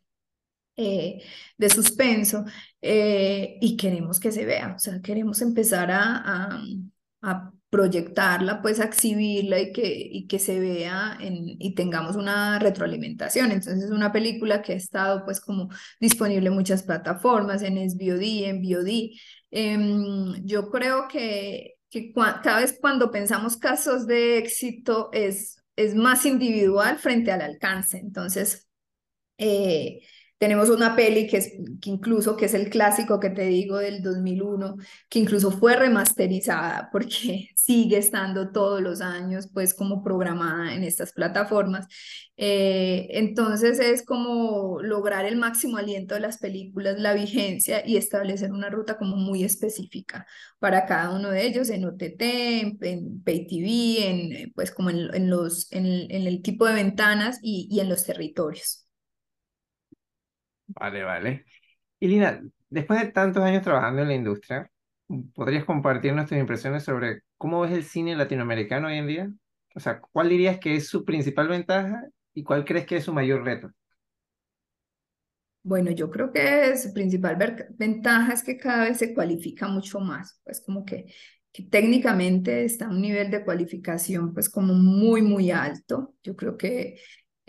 de 0.76 1.70
suspenso 1.70 2.44
y 2.80 3.76
queremos 3.76 4.20
que 4.20 4.30
se 4.32 4.44
vea, 4.46 4.74
o 4.76 4.78
sea, 4.78 5.00
queremos 5.02 5.42
empezar 5.42 5.90
a, 5.90 6.52
a 6.54 6.62
a 7.22 7.52
proyectarla, 7.70 8.62
pues 8.62 8.80
a 8.80 8.84
exhibirla 8.84 9.60
y 9.60 9.72
que, 9.72 9.86
y 9.88 10.26
que 10.26 10.38
se 10.38 10.58
vea 10.58 11.18
en, 11.20 11.56
y 11.58 11.74
tengamos 11.74 12.16
una 12.16 12.58
retroalimentación. 12.58 13.52
Entonces 13.52 13.84
es 13.84 13.90
una 13.90 14.12
película 14.12 14.62
que 14.62 14.72
ha 14.72 14.76
estado 14.76 15.24
pues 15.24 15.40
como 15.40 15.68
disponible 16.00 16.48
en 16.48 16.54
muchas 16.54 16.82
plataformas, 16.82 17.62
en 17.62 17.78
SVOD, 17.78 18.44
en 18.46 18.62
VOD. 18.62 19.10
Em, 19.50 20.44
yo 20.44 20.70
creo 20.70 21.08
que, 21.08 21.74
que 21.90 22.12
cada 22.12 22.60
vez 22.60 22.78
cuando 22.80 23.10
pensamos 23.10 23.56
casos 23.56 24.06
de 24.06 24.38
éxito 24.38 25.10
es, 25.12 25.62
es 25.76 25.94
más 25.94 26.24
individual 26.26 26.98
frente 26.98 27.32
al 27.32 27.42
alcance. 27.42 27.98
Entonces, 27.98 28.68
eh, 29.38 30.00
tenemos 30.38 30.70
una 30.70 30.94
peli 30.94 31.26
que, 31.26 31.38
es, 31.38 31.52
que 31.80 31.90
incluso, 31.90 32.36
que 32.36 32.46
es 32.46 32.54
el 32.54 32.70
clásico 32.70 33.18
que 33.18 33.30
te 33.30 33.42
digo 33.46 33.78
del 33.78 34.02
2001, 34.02 34.76
que 35.08 35.18
incluso 35.18 35.50
fue 35.50 35.76
remasterizada 35.76 36.88
porque 36.92 37.48
sigue 37.56 37.98
estando 37.98 38.52
todos 38.52 38.80
los 38.80 39.00
años 39.00 39.48
pues 39.52 39.74
como 39.74 40.02
programada 40.02 40.74
en 40.74 40.84
estas 40.84 41.12
plataformas. 41.12 41.86
Eh, 42.36 43.08
entonces 43.10 43.80
es 43.80 44.04
como 44.04 44.80
lograr 44.80 45.26
el 45.26 45.36
máximo 45.36 45.76
aliento 45.76 46.14
de 46.14 46.20
las 46.20 46.38
películas, 46.38 46.98
la 47.00 47.14
vigencia 47.14 47.84
y 47.84 47.96
establecer 47.96 48.52
una 48.52 48.70
ruta 48.70 48.96
como 48.96 49.16
muy 49.16 49.42
específica 49.42 50.24
para 50.60 50.86
cada 50.86 51.10
uno 51.10 51.30
de 51.30 51.46
ellos 51.46 51.68
en 51.70 51.84
OTT, 51.84 52.20
en, 52.20 52.78
en 52.80 53.22
Pay 53.24 53.46
TV, 53.48 54.08
en, 54.08 54.52
pues 54.54 54.70
como 54.70 54.90
en, 54.90 55.12
en 55.14 55.30
los, 55.30 55.70
en, 55.72 55.86
en, 55.86 56.26
el 56.28 56.42
tipo 56.42 56.66
de 56.66 56.74
ventanas 56.74 57.38
y, 57.42 57.66
y 57.70 57.80
en 57.80 57.88
los 57.88 58.04
territorios. 58.04 58.87
Vale, 60.68 61.02
vale. 61.02 61.44
Y 62.00 62.08
Lina, 62.08 62.42
después 62.70 63.00
de 63.00 63.08
tantos 63.12 63.42
años 63.42 63.62
trabajando 63.62 64.02
en 64.02 64.08
la 64.08 64.14
industria, 64.14 64.70
¿podrías 65.34 65.64
compartirnos 65.64 66.26
tus 66.28 66.38
impresiones 66.38 66.84
sobre 66.84 67.22
cómo 67.38 67.60
ves 67.62 67.72
el 67.72 67.84
cine 67.84 68.16
latinoamericano 68.16 68.88
hoy 68.88 68.98
en 68.98 69.06
día? 69.06 69.30
O 69.74 69.80
sea, 69.80 70.00
¿cuál 70.00 70.28
dirías 70.28 70.58
que 70.58 70.76
es 70.76 70.88
su 70.88 71.04
principal 71.04 71.48
ventaja 71.48 72.04
y 72.34 72.42
cuál 72.44 72.64
crees 72.64 72.86
que 72.86 72.96
es 72.96 73.04
su 73.04 73.12
mayor 73.14 73.44
reto? 73.44 73.70
Bueno, 75.62 75.90
yo 75.90 76.10
creo 76.10 76.32
que 76.32 76.76
su 76.78 76.92
principal 76.94 77.36
ventaja 77.76 78.32
es 78.32 78.42
que 78.42 78.56
cada 78.56 78.84
vez 78.84 78.98
se 78.98 79.12
cualifica 79.12 79.68
mucho 79.68 80.00
más, 80.00 80.40
pues 80.44 80.60
como 80.62 80.84
que, 80.84 81.12
técnicamente 81.70 82.64
está 82.64 82.86
a 82.86 82.90
un 82.90 83.02
nivel 83.02 83.30
de 83.30 83.44
cualificación 83.44 84.32
pues 84.32 84.48
como 84.48 84.74
muy, 84.74 85.22
muy 85.22 85.50
alto. 85.50 86.14
Yo 86.22 86.36
creo 86.36 86.56
que 86.56 87.00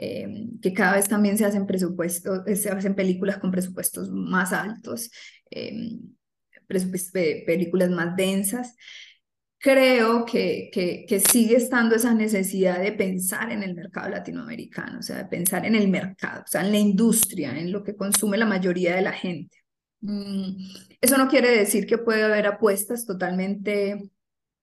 Em, 0.01 0.57
que 0.61 0.71
cada 0.73 0.93
vez 0.93 1.09
también 1.09 1.37
se 1.37 1.43
hacen 1.43 1.65
presupuestos, 1.65 2.47
eh, 2.47 2.55
se 2.55 2.69
hacen 2.69 2.95
películas 2.95 3.37
con 3.37 3.51
presupuestos 3.51 4.09
más 4.09 4.53
altos, 4.53 5.11
eh, 5.51 5.99
películas 7.45 7.89
más 7.89 8.15
densas. 8.15 8.75
Creo 9.57 10.25
que, 10.25 10.69
que, 10.71 11.19
sigue 11.19 11.57
estando 11.57 11.95
esa 11.95 12.13
necesidad 12.13 12.79
de 12.79 12.93
pensar 12.93 13.51
en 13.51 13.61
el 13.61 13.75
mercado 13.75 14.07
latinoamericano, 14.09 14.99
o 14.99 15.01
sea, 15.01 15.17
de 15.17 15.25
pensar 15.25 15.65
en 15.65 15.75
el 15.75 15.89
mercado, 15.89 16.43
o 16.43 16.47
sea, 16.47 16.61
en 16.61 16.71
la 16.71 16.77
industria, 16.79 17.59
en 17.59 17.73
lo 17.73 17.83
que 17.83 17.97
consume 17.97 18.37
la 18.37 18.45
mayoría 18.45 18.95
de 18.95 19.01
la 19.01 19.11
gente. 19.11 19.57
Mm, 19.99 20.55
eso 21.01 21.17
no 21.17 21.27
quiere 21.27 21.49
decir 21.51 21.85
que 21.85 21.97
puede 21.97 22.23
haber 22.23 22.47
apuestas 22.47 23.05
totalmente 23.05 24.09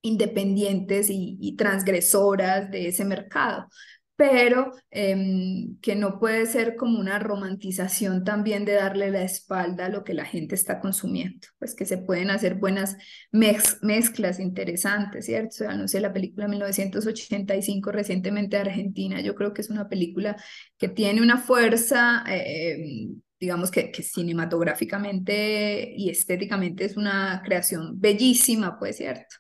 independientes 0.00 1.08
y 1.10 1.56
transgresoras 1.56 2.70
de 2.70 2.88
ese 2.88 3.04
mercado, 3.04 3.68
pero 4.16 4.72
em, 4.90 5.78
que 5.80 5.94
no 5.94 6.18
puede 6.18 6.46
ser 6.46 6.74
como 6.76 6.98
una 6.98 7.18
romantización 7.18 8.24
también 8.24 8.64
de 8.64 8.72
darle 8.72 9.10
la 9.10 9.22
espalda 9.22 9.86
a 9.86 9.88
lo 9.90 10.04
que 10.04 10.14
la 10.14 10.24
gente 10.24 10.54
está 10.54 10.80
consumiendo, 10.80 11.46
pues 11.58 11.74
que 11.74 11.84
se 11.84 11.98
pueden 11.98 12.30
hacer 12.30 12.54
buenas 12.54 12.96
mezclas 13.30 14.40
interesantes, 14.40 15.26
¿cierto? 15.26 15.48
O 15.50 15.58
sea, 15.58 15.74
no 15.76 15.86
sé, 15.86 16.00
la 16.00 16.14
película 16.14 16.48
1985 16.48 17.92
recientemente 17.92 18.56
de 18.56 18.62
Argentina, 18.62 19.20
yo 19.20 19.34
creo 19.34 19.52
que 19.52 19.60
es 19.60 19.70
una 19.70 19.88
película 19.88 20.36
que 20.78 20.88
tiene 20.88 21.22
una 21.22 21.38
fuerza... 21.38 22.24
Em, 22.26 23.20
digamos 23.38 23.70
que, 23.70 23.90
que, 23.90 24.02
cinematográficamente 24.02 25.92
y 25.94 26.08
estéticamente 26.08 26.86
es 26.86 26.96
una 26.96 27.42
creación 27.44 28.00
bellísima, 28.00 28.78
pues 28.78 28.96
cierto, 28.96 29.36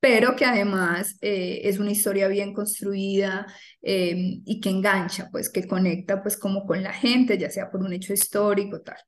pero 0.00 0.36
que 0.36 0.44
además 0.44 1.16
eh, 1.20 1.60
es 1.64 1.78
una 1.78 1.90
historia 1.90 2.28
bien 2.28 2.52
construida 2.54 3.46
em, 3.82 4.42
y 4.44 4.60
que 4.60 4.70
engancha, 4.70 5.28
pues 5.30 5.50
que 5.50 5.66
conecta 5.66 6.22
pues 6.22 6.36
como 6.36 6.66
con 6.66 6.82
la 6.82 6.92
gente, 6.92 7.38
ya 7.38 7.50
sea 7.50 7.70
por 7.70 7.82
un 7.82 7.92
hecho 7.92 8.12
histórico, 8.12 8.80
tal. 8.82 8.98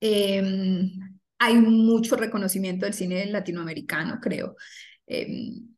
Em, 0.00 0.90
hay 1.38 1.54
mucho 1.56 2.16
reconocimiento 2.16 2.86
del 2.86 2.94
cine 2.94 3.26
latinoamericano, 3.26 4.18
creo. 4.20 4.56
Em, 5.06 5.76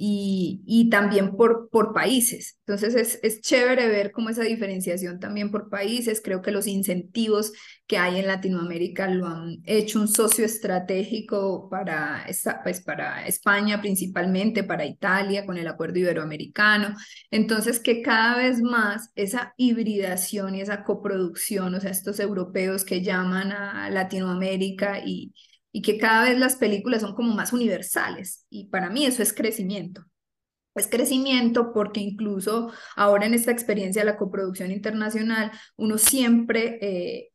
y, 0.00 0.62
y 0.64 0.90
también 0.90 1.36
por, 1.36 1.68
por 1.70 1.92
países. 1.92 2.56
Entonces 2.60 2.94
es, 2.94 3.18
es 3.24 3.40
chévere 3.40 3.88
ver 3.88 4.12
cómo 4.12 4.30
esa 4.30 4.44
diferenciación 4.44 5.18
también 5.18 5.50
por 5.50 5.68
países. 5.68 6.22
Creo 6.22 6.40
que 6.40 6.52
los 6.52 6.68
incentivos 6.68 7.52
que 7.88 7.98
hay 7.98 8.20
en 8.20 8.28
Latinoamérica 8.28 9.08
lo 9.08 9.26
han 9.26 9.56
hecho 9.64 10.00
un 10.00 10.06
socio 10.06 10.44
estratégico 10.44 11.68
para, 11.68 12.24
pues 12.62 12.80
para 12.80 13.26
España 13.26 13.80
principalmente, 13.80 14.62
para 14.62 14.86
Italia 14.86 15.44
con 15.44 15.58
el 15.58 15.66
acuerdo 15.66 15.98
iberoamericano. 15.98 16.94
Entonces 17.32 17.80
que 17.80 18.00
cada 18.00 18.36
vez 18.36 18.60
más 18.62 19.10
esa 19.16 19.52
hibridación 19.56 20.54
y 20.54 20.60
esa 20.60 20.84
coproducción, 20.84 21.74
o 21.74 21.80
sea, 21.80 21.90
estos 21.90 22.20
europeos 22.20 22.84
que 22.84 23.02
llaman 23.02 23.50
a 23.50 23.90
Latinoamérica 23.90 25.00
y 25.04 25.32
y 25.72 25.82
que 25.82 25.98
cada 25.98 26.24
vez 26.28 26.38
las 26.38 26.56
películas 26.56 27.02
son 27.02 27.14
como 27.14 27.34
más 27.34 27.52
universales 27.52 28.46
y 28.50 28.68
para 28.68 28.90
mí 28.90 29.06
eso 29.06 29.22
es 29.22 29.32
crecimiento. 29.32 30.04
Es 30.74 30.88
crecimiento 30.88 31.72
porque 31.72 32.00
incluso 32.00 32.72
ahora 32.96 33.26
en 33.26 33.34
esta 33.34 33.50
experiencia 33.50 34.02
de 34.02 34.06
la 34.06 34.16
coproducción 34.16 34.70
internacional, 34.70 35.50
uno 35.76 35.98
siempre, 35.98 36.78
eh, 36.80 37.30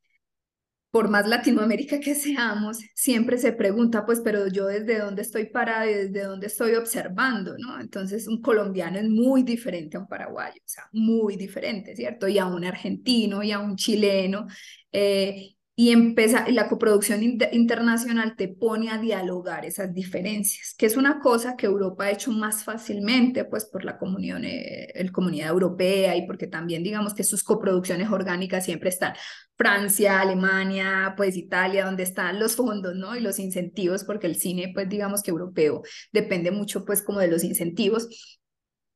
por 0.91 1.09
más 1.09 1.27
Latinoamérica 1.27 1.99
que 1.99 2.15
seamos, 2.15 2.77
siempre 2.95 3.37
se 3.39 3.51
pregunta, 3.53 4.05
pues, 4.05 4.21
pero 4.23 4.47
yo 4.47 4.67
desde 4.67 4.99
dónde 4.99 5.23
estoy 5.23 5.45
parada 5.49 5.89
y 5.89 5.93
desde 5.93 6.23
dónde 6.23 6.47
estoy 6.47 6.75
observando, 6.75 7.55
¿no? 7.57 7.79
Entonces, 7.79 8.27
un 8.27 8.41
colombiano 8.41 8.99
es 8.99 9.09
muy 9.09 9.43
diferente 9.43 9.97
a 9.97 10.01
un 10.01 10.07
paraguayo, 10.07 10.61
o 10.63 10.69
sea, 10.69 10.83
muy 10.93 11.35
diferente, 11.35 11.95
¿cierto? 11.95 12.27
Y 12.27 12.37
a 12.37 12.45
un 12.45 12.63
argentino 12.63 13.41
y 13.43 13.51
a 13.51 13.59
un 13.59 13.75
chileno. 13.75 14.47
Eh, 14.91 15.52
y 15.75 15.89
empieza, 15.89 16.45
la 16.51 16.69
coproducción 16.69 17.23
internacional 17.23 18.35
te 18.35 18.47
pone 18.47 18.91
a 18.91 18.99
dialogar 18.99 19.65
esas 19.65 19.91
diferencias, 19.91 20.75
que 20.77 20.85
es 20.85 20.97
una 20.97 21.19
cosa 21.19 21.55
que 21.57 21.65
Europa 21.65 22.03
ha 22.05 22.11
hecho 22.11 22.31
más 22.31 22.63
fácilmente, 22.63 23.43
pues 23.45 23.65
por 23.65 23.83
la 23.83 23.97
comunión, 23.97 24.43
eh, 24.45 24.93
comunidad 25.11 25.49
europea 25.49 26.15
y 26.15 26.27
porque 26.27 26.45
también 26.45 26.83
digamos 26.83 27.15
que 27.15 27.23
sus 27.23 27.43
coproducciones 27.43 28.11
orgánicas 28.11 28.65
siempre 28.65 28.89
están 28.89 29.15
Francia, 29.57 30.21
Alemania, 30.21 31.15
pues 31.17 31.35
Italia, 31.35 31.85
donde 31.85 32.03
están 32.03 32.39
los 32.39 32.55
fondos, 32.55 32.95
¿no? 32.95 33.15
Y 33.15 33.21
los 33.21 33.39
incentivos, 33.39 34.03
porque 34.03 34.27
el 34.27 34.35
cine, 34.35 34.71
pues 34.75 34.87
digamos 34.89 35.23
que 35.23 35.31
europeo 35.31 35.81
depende 36.11 36.51
mucho, 36.51 36.85
pues 36.85 37.01
como 37.01 37.19
de 37.19 37.29
los 37.29 37.43
incentivos. 37.43 38.07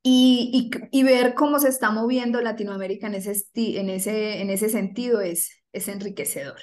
Y, 0.03 0.71
y, 0.91 0.99
y 0.99 1.03
ver 1.03 1.33
cómo 1.33 1.59
se 1.59 1.69
está 1.69 1.91
moviendo 1.91 2.39
Latinoamérica 2.41 3.07
en 3.07 3.15
ese, 3.15 3.43
en 3.55 3.89
ese, 3.89 4.41
en 4.41 4.49
ese 4.51 4.69
sentido 4.69 5.21
es, 5.21 5.56
es 5.71 5.87
enriquecedor. 5.87 6.59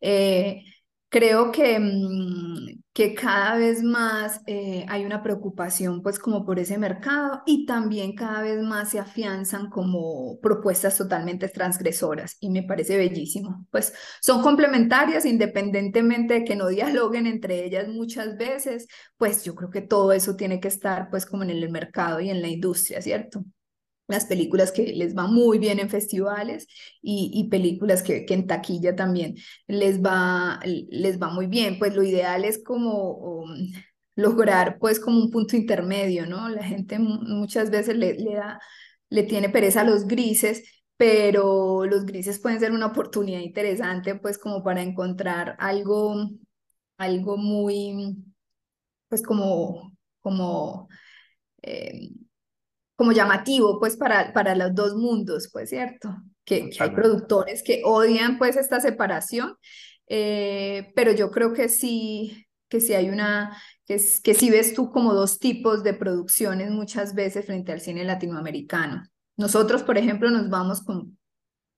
Eh, 0.00 0.62
creo 1.08 1.52
que, 1.52 1.78
mm, 1.78 2.82
que 2.92 3.14
cada 3.14 3.56
vez 3.58 3.82
más 3.82 4.40
eh, 4.46 4.86
hay 4.88 5.04
una 5.04 5.22
preocupación 5.22 6.02
pues 6.02 6.18
como 6.18 6.44
por 6.44 6.58
ese 6.58 6.78
mercado 6.78 7.42
y 7.46 7.66
también 7.66 8.14
cada 8.14 8.42
vez 8.42 8.62
más 8.62 8.90
se 8.90 8.98
afianzan 8.98 9.68
como 9.68 10.38
propuestas 10.40 10.96
totalmente 10.96 11.48
transgresoras 11.48 12.36
y 12.40 12.50
me 12.50 12.62
parece 12.62 12.96
bellísimo. 12.96 13.66
Pues 13.70 13.92
son 14.22 14.42
complementarias 14.42 15.26
independientemente 15.26 16.34
de 16.34 16.44
que 16.44 16.56
no 16.56 16.68
dialoguen 16.68 17.26
entre 17.26 17.64
ellas 17.64 17.88
muchas 17.88 18.36
veces, 18.38 18.86
pues 19.18 19.44
yo 19.44 19.54
creo 19.54 19.70
que 19.70 19.82
todo 19.82 20.12
eso 20.12 20.34
tiene 20.36 20.60
que 20.60 20.68
estar 20.68 21.10
pues 21.10 21.26
como 21.26 21.42
en 21.42 21.50
el 21.50 21.70
mercado 21.70 22.20
y 22.20 22.30
en 22.30 22.40
la 22.42 22.48
industria, 22.48 23.02
¿cierto? 23.02 23.44
Las 24.08 24.26
películas 24.26 24.72
que 24.72 24.92
les 24.94 25.16
va 25.16 25.26
muy 25.26 25.58
bien 25.58 25.78
en 25.78 25.90
festivales 25.90 26.66
y, 27.00 27.30
y 27.34 27.48
películas 27.48 28.02
que, 28.02 28.26
que, 28.26 28.34
en 28.34 28.46
taquilla 28.46 28.94
también 28.96 29.36
les 29.66 30.02
va, 30.02 30.60
les 30.64 31.20
va 31.20 31.30
muy 31.30 31.46
bien. 31.46 31.78
Pues 31.78 31.94
lo 31.94 32.02
ideal 32.02 32.44
es 32.44 32.62
como 32.62 33.14
um, 33.14 33.72
lograr 34.16 34.78
pues 34.78 35.00
como 35.00 35.18
un 35.18 35.30
punto 35.30 35.56
intermedio, 35.56 36.26
¿no? 36.26 36.48
La 36.48 36.64
gente 36.64 36.98
muchas 36.98 37.70
veces 37.70 37.96
le, 37.96 38.14
le, 38.14 38.34
da, 38.34 38.60
le 39.08 39.22
tiene 39.24 39.48
pereza 39.48 39.82
a 39.82 39.84
los 39.84 40.06
grises, 40.06 40.64
pero 40.96 41.84
los 41.86 42.04
grises 42.04 42.38
pueden 42.40 42.60
ser 42.60 42.72
una 42.72 42.86
oportunidad 42.86 43.40
interesante 43.40 44.14
pues 44.16 44.38
como 44.38 44.62
para 44.62 44.82
encontrar 44.82 45.56
algo, 45.58 46.30
algo 46.98 47.36
muy, 47.36 48.16
pues 49.08 49.22
como, 49.22 49.96
como... 50.20 50.88
Eh, 51.62 52.10
como 52.96 53.12
llamativo, 53.12 53.78
pues, 53.78 53.96
para, 53.96 54.32
para 54.32 54.54
los 54.54 54.74
dos 54.74 54.94
mundos, 54.94 55.48
pues, 55.52 55.70
¿cierto? 55.70 56.14
Que, 56.44 56.70
hay 56.78 56.90
productores 56.90 57.62
que 57.62 57.82
odian, 57.84 58.38
pues, 58.38 58.56
esta 58.56 58.80
separación, 58.80 59.54
eh, 60.08 60.92
pero 60.94 61.12
yo 61.12 61.30
creo 61.30 61.52
que 61.52 61.68
sí, 61.68 62.46
que 62.68 62.80
sí 62.80 62.94
hay 62.94 63.08
una, 63.08 63.56
que, 63.86 64.00
que 64.22 64.34
sí 64.34 64.50
ves 64.50 64.74
tú 64.74 64.90
como 64.90 65.14
dos 65.14 65.38
tipos 65.38 65.82
de 65.82 65.94
producciones 65.94 66.70
muchas 66.70 67.14
veces 67.14 67.46
frente 67.46 67.72
al 67.72 67.80
cine 67.80 68.04
latinoamericano. 68.04 69.02
Nosotros, 69.36 69.82
por 69.82 69.98
ejemplo, 69.98 70.30
nos 70.30 70.50
vamos 70.50 70.82
con 70.82 71.18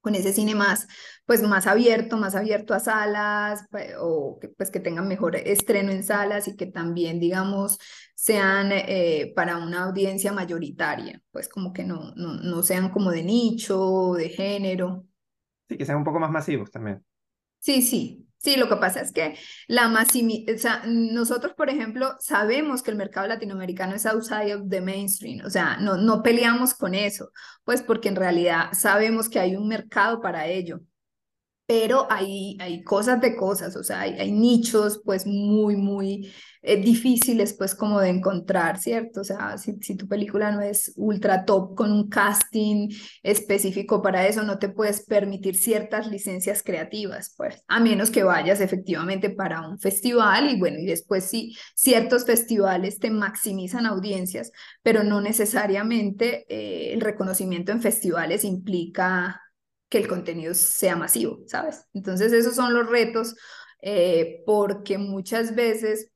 con 0.04 0.14
ese 0.14 0.34
cine 0.34 0.54
más, 0.54 0.86
pues 1.24 1.42
más 1.42 1.66
abierto, 1.66 2.18
más 2.18 2.34
abierto 2.34 2.74
a 2.74 2.78
salas, 2.78 3.64
o 3.98 4.38
que, 4.38 4.48
pues 4.48 4.70
que 4.70 4.78
tengan 4.78 5.08
mejor 5.08 5.34
estreno 5.34 5.90
en 5.92 6.04
salas 6.04 6.46
y 6.46 6.56
que 6.56 6.66
también, 6.66 7.18
digamos, 7.18 7.78
sean 8.14 8.68
eh, 8.70 9.32
para 9.34 9.56
una 9.56 9.84
audiencia 9.84 10.30
mayoritaria, 10.30 11.22
pues 11.30 11.48
como 11.48 11.72
que 11.72 11.84
no, 11.84 12.12
no, 12.16 12.34
no 12.34 12.62
sean 12.62 12.90
como 12.90 13.10
de 13.10 13.22
nicho, 13.22 14.12
de 14.12 14.28
género. 14.28 15.06
Sí, 15.70 15.78
que 15.78 15.86
sean 15.86 15.96
un 15.98 16.04
poco 16.04 16.20
más 16.20 16.30
masivos 16.30 16.70
también. 16.70 17.02
Sí, 17.58 17.80
sí, 17.80 18.23
sí, 18.44 18.56
lo 18.56 18.68
que 18.68 18.76
pasa 18.76 19.00
es 19.00 19.10
que 19.10 19.36
la 19.66 19.88
masimi 19.88 20.44
o 20.54 20.58
sea, 20.58 20.82
nosotros, 20.86 21.54
por 21.54 21.70
ejemplo, 21.70 22.14
sabemos 22.20 22.82
que 22.82 22.90
el 22.90 22.96
mercado 22.96 23.26
latinoamericano 23.26 23.94
es 23.94 24.06
outside 24.06 24.54
of 24.54 24.68
the 24.68 24.80
mainstream, 24.80 25.44
o 25.44 25.50
sea, 25.50 25.78
no, 25.78 25.96
no 25.96 26.22
peleamos 26.22 26.74
con 26.74 26.94
eso, 26.94 27.30
pues 27.64 27.82
porque 27.82 28.08
en 28.10 28.16
realidad 28.16 28.68
sabemos 28.72 29.28
que 29.28 29.40
hay 29.40 29.56
un 29.56 29.68
mercado 29.68 30.20
para 30.20 30.46
ello. 30.46 30.80
Pero 31.66 32.06
hay, 32.10 32.58
hay 32.60 32.84
cosas 32.84 33.22
de 33.22 33.34
cosas, 33.36 33.74
o 33.76 33.82
sea, 33.82 34.02
hay, 34.02 34.12
hay 34.18 34.32
nichos 34.32 35.00
pues 35.02 35.26
muy, 35.26 35.76
muy 35.76 36.30
eh, 36.66 36.78
difíciles 36.80 37.52
pues 37.52 37.74
como 37.74 38.00
de 38.00 38.08
encontrar, 38.08 38.78
¿cierto? 38.78 39.20
O 39.20 39.24
sea, 39.24 39.58
si, 39.58 39.76
si 39.82 39.96
tu 39.96 40.08
película 40.08 40.50
no 40.50 40.62
es 40.62 40.94
ultra 40.96 41.44
top 41.44 41.74
con 41.74 41.92
un 41.92 42.08
casting 42.08 42.88
específico 43.22 44.00
para 44.00 44.26
eso, 44.26 44.42
no 44.42 44.58
te 44.58 44.70
puedes 44.70 45.04
permitir 45.04 45.56
ciertas 45.56 46.06
licencias 46.06 46.62
creativas, 46.62 47.34
pues, 47.36 47.62
a 47.68 47.80
menos 47.80 48.10
que 48.10 48.22
vayas 48.22 48.62
efectivamente 48.62 49.28
para 49.28 49.60
un 49.68 49.78
festival 49.78 50.50
y 50.50 50.58
bueno, 50.58 50.78
y 50.78 50.86
después 50.86 51.24
sí, 51.24 51.54
ciertos 51.74 52.24
festivales 52.24 52.98
te 52.98 53.10
maximizan 53.10 53.84
audiencias, 53.84 54.50
pero 54.82 55.04
no 55.04 55.20
necesariamente 55.20 56.46
eh, 56.48 56.94
el 56.94 57.02
reconocimiento 57.02 57.72
en 57.72 57.82
festivales 57.82 58.42
implica 58.42 59.42
que 59.90 59.98
el 59.98 60.08
contenido 60.08 60.54
sea 60.54 60.96
masivo, 60.96 61.40
¿sabes? 61.46 61.86
Entonces 61.92 62.32
esos 62.32 62.56
son 62.56 62.72
los 62.72 62.88
retos 62.88 63.36
eh, 63.82 64.42
porque 64.46 64.96
muchas 64.96 65.54
veces 65.54 66.10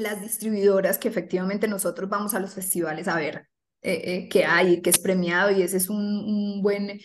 las 0.00 0.20
distribuidoras 0.20 0.98
que 0.98 1.08
efectivamente 1.08 1.68
nosotros 1.68 2.08
vamos 2.08 2.34
a 2.34 2.40
los 2.40 2.54
festivales 2.54 3.08
a 3.08 3.16
ver 3.16 3.48
eh, 3.82 4.02
eh, 4.04 4.28
qué 4.28 4.44
hay, 4.44 4.82
qué 4.82 4.90
es 4.90 4.98
premiado 4.98 5.50
y 5.50 5.62
ese 5.62 5.76
es 5.76 5.88
un, 5.88 6.60
buen 6.62 7.00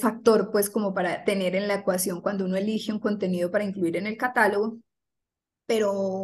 factor 0.00 0.50
pues 0.52 0.70
como 0.70 0.94
para 0.94 1.24
tener 1.24 1.56
en 1.56 1.66
la 1.66 1.74
ecuación 1.74 2.20
cuando 2.20 2.44
uno 2.44 2.56
elige 2.56 2.92
un 2.92 3.00
contenido 3.00 3.50
para 3.50 3.64
incluir 3.64 3.96
en 3.96 4.06
el 4.06 4.16
catálogo, 4.16 4.78
pero, 5.66 6.22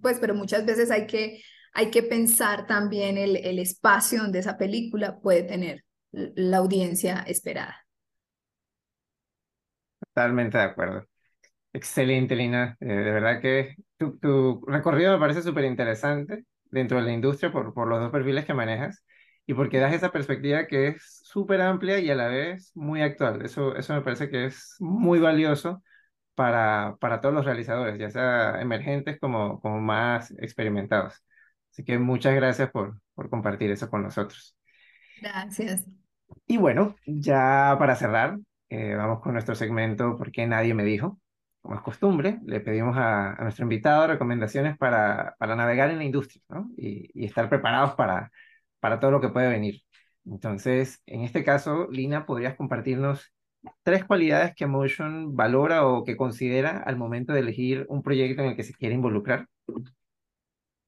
pues, 0.00 0.18
pero 0.18 0.34
muchas 0.34 0.64
veces 0.64 0.90
hay 0.90 1.06
que, 1.06 1.42
hay 1.74 1.90
que 1.90 2.02
pensar 2.02 2.66
también 2.66 3.18
el, 3.18 3.36
el 3.36 3.58
espacio 3.58 4.22
donde 4.22 4.38
esa 4.38 4.56
película 4.56 5.20
puede 5.20 5.42
tener 5.42 5.84
la 6.12 6.56
audiencia 6.56 7.22
esperada. 7.26 7.86
Totalmente 10.00 10.58
de 10.58 10.64
acuerdo. 10.64 11.09
Excelente, 11.72 12.34
Lina. 12.34 12.76
Eh, 12.80 12.86
de 12.86 13.10
verdad 13.12 13.40
que 13.40 13.76
tu, 13.96 14.18
tu 14.18 14.60
recorrido 14.66 15.12
me 15.12 15.18
parece 15.20 15.42
súper 15.42 15.64
interesante 15.64 16.44
dentro 16.64 16.98
de 16.98 17.04
la 17.04 17.12
industria 17.12 17.52
por, 17.52 17.72
por 17.74 17.86
los 17.88 18.00
dos 18.00 18.10
perfiles 18.10 18.44
que 18.44 18.54
manejas 18.54 19.04
y 19.46 19.54
porque 19.54 19.78
das 19.78 19.92
esa 19.94 20.10
perspectiva 20.12 20.66
que 20.66 20.88
es 20.88 21.20
súper 21.24 21.60
amplia 21.60 21.98
y 22.00 22.10
a 22.10 22.14
la 22.16 22.26
vez 22.28 22.72
muy 22.74 23.02
actual. 23.02 23.42
Eso, 23.44 23.76
eso 23.76 23.94
me 23.94 24.02
parece 24.02 24.28
que 24.30 24.46
es 24.46 24.76
muy 24.80 25.20
valioso 25.20 25.82
para, 26.36 26.96
para 27.00 27.20
todos 27.20 27.34
los 27.34 27.44
realizadores, 27.46 27.98
ya 27.98 28.10
sea 28.10 28.60
emergentes 28.62 29.18
como, 29.20 29.60
como 29.60 29.80
más 29.80 30.32
experimentados. 30.40 31.14
Así 31.72 31.84
que 31.84 31.98
muchas 31.98 32.34
gracias 32.36 32.70
por, 32.70 33.00
por 33.14 33.30
compartir 33.30 33.70
eso 33.72 33.90
con 33.90 34.02
nosotros. 34.04 34.56
Gracias. 35.16 35.84
Y 36.46 36.56
bueno, 36.58 36.96
ya 37.06 37.76
para 37.78 37.96
cerrar, 37.96 38.38
eh, 38.68 38.94
vamos 38.94 39.20
con 39.20 39.32
nuestro 39.32 39.54
segmento 39.54 40.16
¿Por 40.18 40.32
qué 40.32 40.46
nadie 40.46 40.74
me 40.74 40.84
dijo? 40.84 41.18
Como 41.62 41.74
es 41.74 41.82
costumbre, 41.82 42.40
le 42.44 42.60
pedimos 42.60 42.96
a, 42.96 43.36
nuestro 43.40 43.64
invitado 43.64 44.06
recomendaciones 44.06 44.78
para, 44.78 45.34
para 45.38 45.56
navegar 45.56 45.90
en 45.90 45.98
la 45.98 46.04
industria 46.04 46.42
¿no? 46.48 46.70
y, 46.76 47.10
y, 47.14 47.26
estar 47.26 47.48
preparados 47.48 47.94
para, 47.94 48.30
para 48.80 48.98
todo 48.98 49.10
lo 49.10 49.20
que 49.20 49.28
puede 49.28 49.48
venir. 49.48 49.82
Entonces, 50.24 51.02
en 51.06 51.22
este 51.22 51.44
caso, 51.44 51.88
Lina, 51.90 52.26
¿podrías 52.26 52.56
compartirnos 52.56 53.32
tres 53.82 54.04
cualidades 54.04 54.54
que 54.54 54.66
Motion 54.66 55.36
valora 55.36 55.86
o 55.86 56.04
que 56.04 56.16
considera 56.16 56.82
al 56.84 56.96
momento 56.96 57.32
de 57.32 57.40
elegir 57.40 57.86
un 57.88 58.02
proyecto 58.02 58.42
en 58.42 58.50
el 58.50 58.56
que 58.56 58.64
se 58.64 58.74
quiere 58.74 58.94
involucrar? 58.94 59.46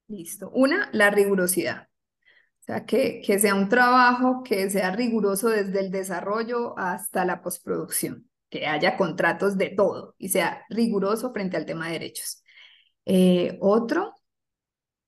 Listo. 0.08 0.50
Una, 0.50 0.88
la 0.92 1.10
rigurosidad. 1.10 1.88
O 2.60 2.64
sea, 2.64 2.86
que, 2.86 3.20
que 3.24 3.38
sea 3.38 3.54
un 3.54 3.68
trabajo 3.68 4.42
que 4.44 4.70
sea 4.70 4.94
riguroso 4.94 5.48
desde 5.48 5.80
el 5.80 5.90
desarrollo 5.90 6.78
hasta 6.78 7.24
la 7.24 7.42
postproducción, 7.42 8.28
que 8.52 8.66
haya 8.66 8.98
contratos 8.98 9.56
de 9.56 9.70
todo 9.70 10.14
y 10.18 10.28
sea 10.28 10.64
riguroso 10.68 11.32
frente 11.32 11.56
al 11.56 11.64
tema 11.64 11.86
de 11.86 11.94
derechos. 11.94 12.44
Eh, 13.06 13.56
otro, 13.62 14.14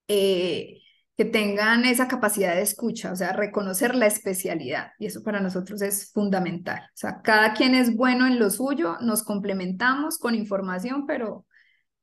eh, 0.09 0.80
que 1.16 1.26
tengan 1.26 1.85
esa 1.85 2.09
capacidad 2.09 2.54
de 2.54 2.62
escucha, 2.62 3.12
o 3.12 3.16
sea, 3.16 3.33
reconocer 3.35 3.94
la 3.94 4.07
especialidad. 4.07 4.92
Y 4.98 5.07
eso 5.07 5.22
para 5.22 5.40
nosotros 5.40 5.83
es 5.83 6.11
fundamental. 6.12 6.80
O 6.87 6.96
sea, 6.96 7.20
cada 7.22 7.52
quien 7.54 7.74
es 7.74 7.94
bueno 7.94 8.26
en 8.26 8.38
lo 8.38 8.50
suyo, 8.50 8.96
nos 9.02 9.22
complementamos 9.22 10.18
con 10.18 10.35
información, 10.35 11.07
pero 11.07 11.46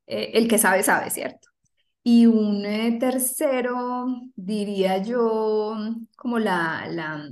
eh, 0.06 0.30
el 0.34 0.48
que 0.48 0.58
sabe, 0.58 0.82
sabe, 0.84 1.10
¿cierto? 1.10 1.48
Y 2.04 2.26
un 2.26 2.62
tercero, 3.00 4.06
diría 4.36 4.98
yo, 4.98 5.76
como 6.16 6.38
la, 6.38 6.86
la, 6.88 7.28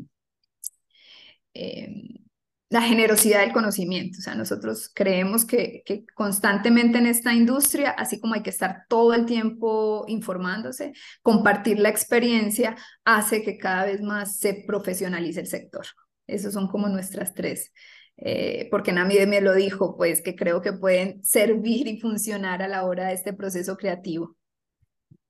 la 2.71 2.83
generosidad 2.83 3.41
del 3.41 3.53
conocimiento. 3.53 4.19
O 4.19 4.23
sea, 4.23 4.35
nosotros 4.35 4.91
creemos 4.95 5.45
que, 5.45 5.83
que 5.85 6.05
constantemente 6.15 6.99
en 6.99 7.07
esta 7.07 7.35
industria, 7.35 7.91
así 7.91 8.21
como 8.21 8.35
hay 8.35 8.43
que 8.43 8.51
estar 8.51 8.85
todo 8.89 9.13
el 9.13 9.27
tiempo 9.27 10.05
informándose, 10.07 10.93
compartir 11.21 11.81
la 11.81 11.89
experiencia 11.89 12.77
hace 13.05 13.43
que 13.43 13.59
cada 13.59 13.85
vez 13.87 14.01
más 14.01 14.39
se 14.39 14.65
profesionalice 14.67 15.41
el 15.41 15.49
sector. 15.49 15.85
Esos 16.29 16.55
son 16.55 16.69
como 16.69 16.89
nuestras 16.89 17.35
tres. 17.35 17.73
Eh, 18.17 18.69
porque 18.71 18.93
Nami 18.93 19.17
me 19.27 19.41
lo 19.41 19.55
dijo, 19.55 19.97
pues 19.97 20.23
que 20.23 20.37
creo 20.37 20.63
que 20.63 20.73
pueden 20.73 21.25
servir 21.25 21.89
y 21.89 21.99
funcionar 21.99 22.63
a 22.63 22.69
la 22.69 22.85
hora 22.85 23.09
de 23.09 23.15
este 23.15 23.33
proceso 23.33 23.77
creativo. 23.77 24.37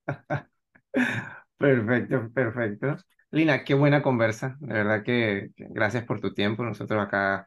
Perfecto, 1.57 2.29
perfecto. 2.33 2.97
Lina, 3.31 3.63
qué 3.63 3.73
buena 3.75 4.01
conversa. 4.01 4.57
De 4.59 4.73
verdad 4.73 5.03
que, 5.03 5.51
gracias 5.55 6.03
por 6.05 6.19
tu 6.19 6.33
tiempo. 6.33 6.63
Nosotros 6.63 7.01
acá 7.01 7.45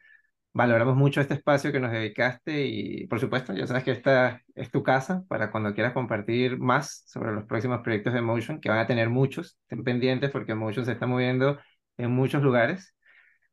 valoramos 0.55 0.97
mucho 0.97 1.21
este 1.21 1.35
espacio 1.35 1.73
que 1.73 1.81
nos 1.81 1.93
dedicaste 1.93 2.67
y 2.67 3.07
por 3.07 3.21
supuesto, 3.21 3.53
ya 3.55 3.67
sabes 3.67 3.85
que 3.85 3.91
esta 3.93 4.41
es 4.55 4.71
tu 4.71 4.83
casa 4.83 5.25
para 5.29 5.51
cuando 5.51 5.75
quieras 5.75 5.93
compartir 5.93 6.59
más 6.59 7.03
sobre 7.07 7.33
los 7.33 7.45
próximos 7.47 7.81
proyectos 7.83 8.15
de 8.15 8.23
Motion, 8.23 8.61
que 8.61 8.71
van 8.71 8.79
a 8.79 8.87
tener 8.87 9.11
muchos. 9.11 9.59
Estén 9.65 9.85
pendientes 9.85 10.31
porque 10.31 10.55
Motion 10.55 10.87
se 10.87 10.93
está 10.93 11.07
moviendo 11.07 11.59
en 11.99 12.11
muchos 12.13 12.43
lugares. 12.43 12.95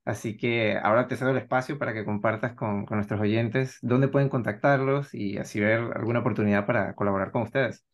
Así 0.06 0.38
que 0.38 0.78
ahora 0.84 1.08
te 1.08 1.18
cedo 1.18 1.32
el 1.32 1.38
espacio 1.38 1.80
para 1.80 1.94
que 1.94 2.06
compartas 2.06 2.56
con, 2.56 2.86
con 2.86 2.98
nuestros 2.98 3.22
oyentes 3.22 3.78
dónde 3.82 4.08
pueden 4.10 4.30
contactarlos 4.30 5.14
y 5.14 5.38
así 5.38 5.60
ver 5.60 5.80
alguna 5.96 6.20
oportunidad 6.22 6.66
para 6.68 6.96
colaborar 6.96 7.32
con 7.32 7.44
ustedes. 7.44 7.86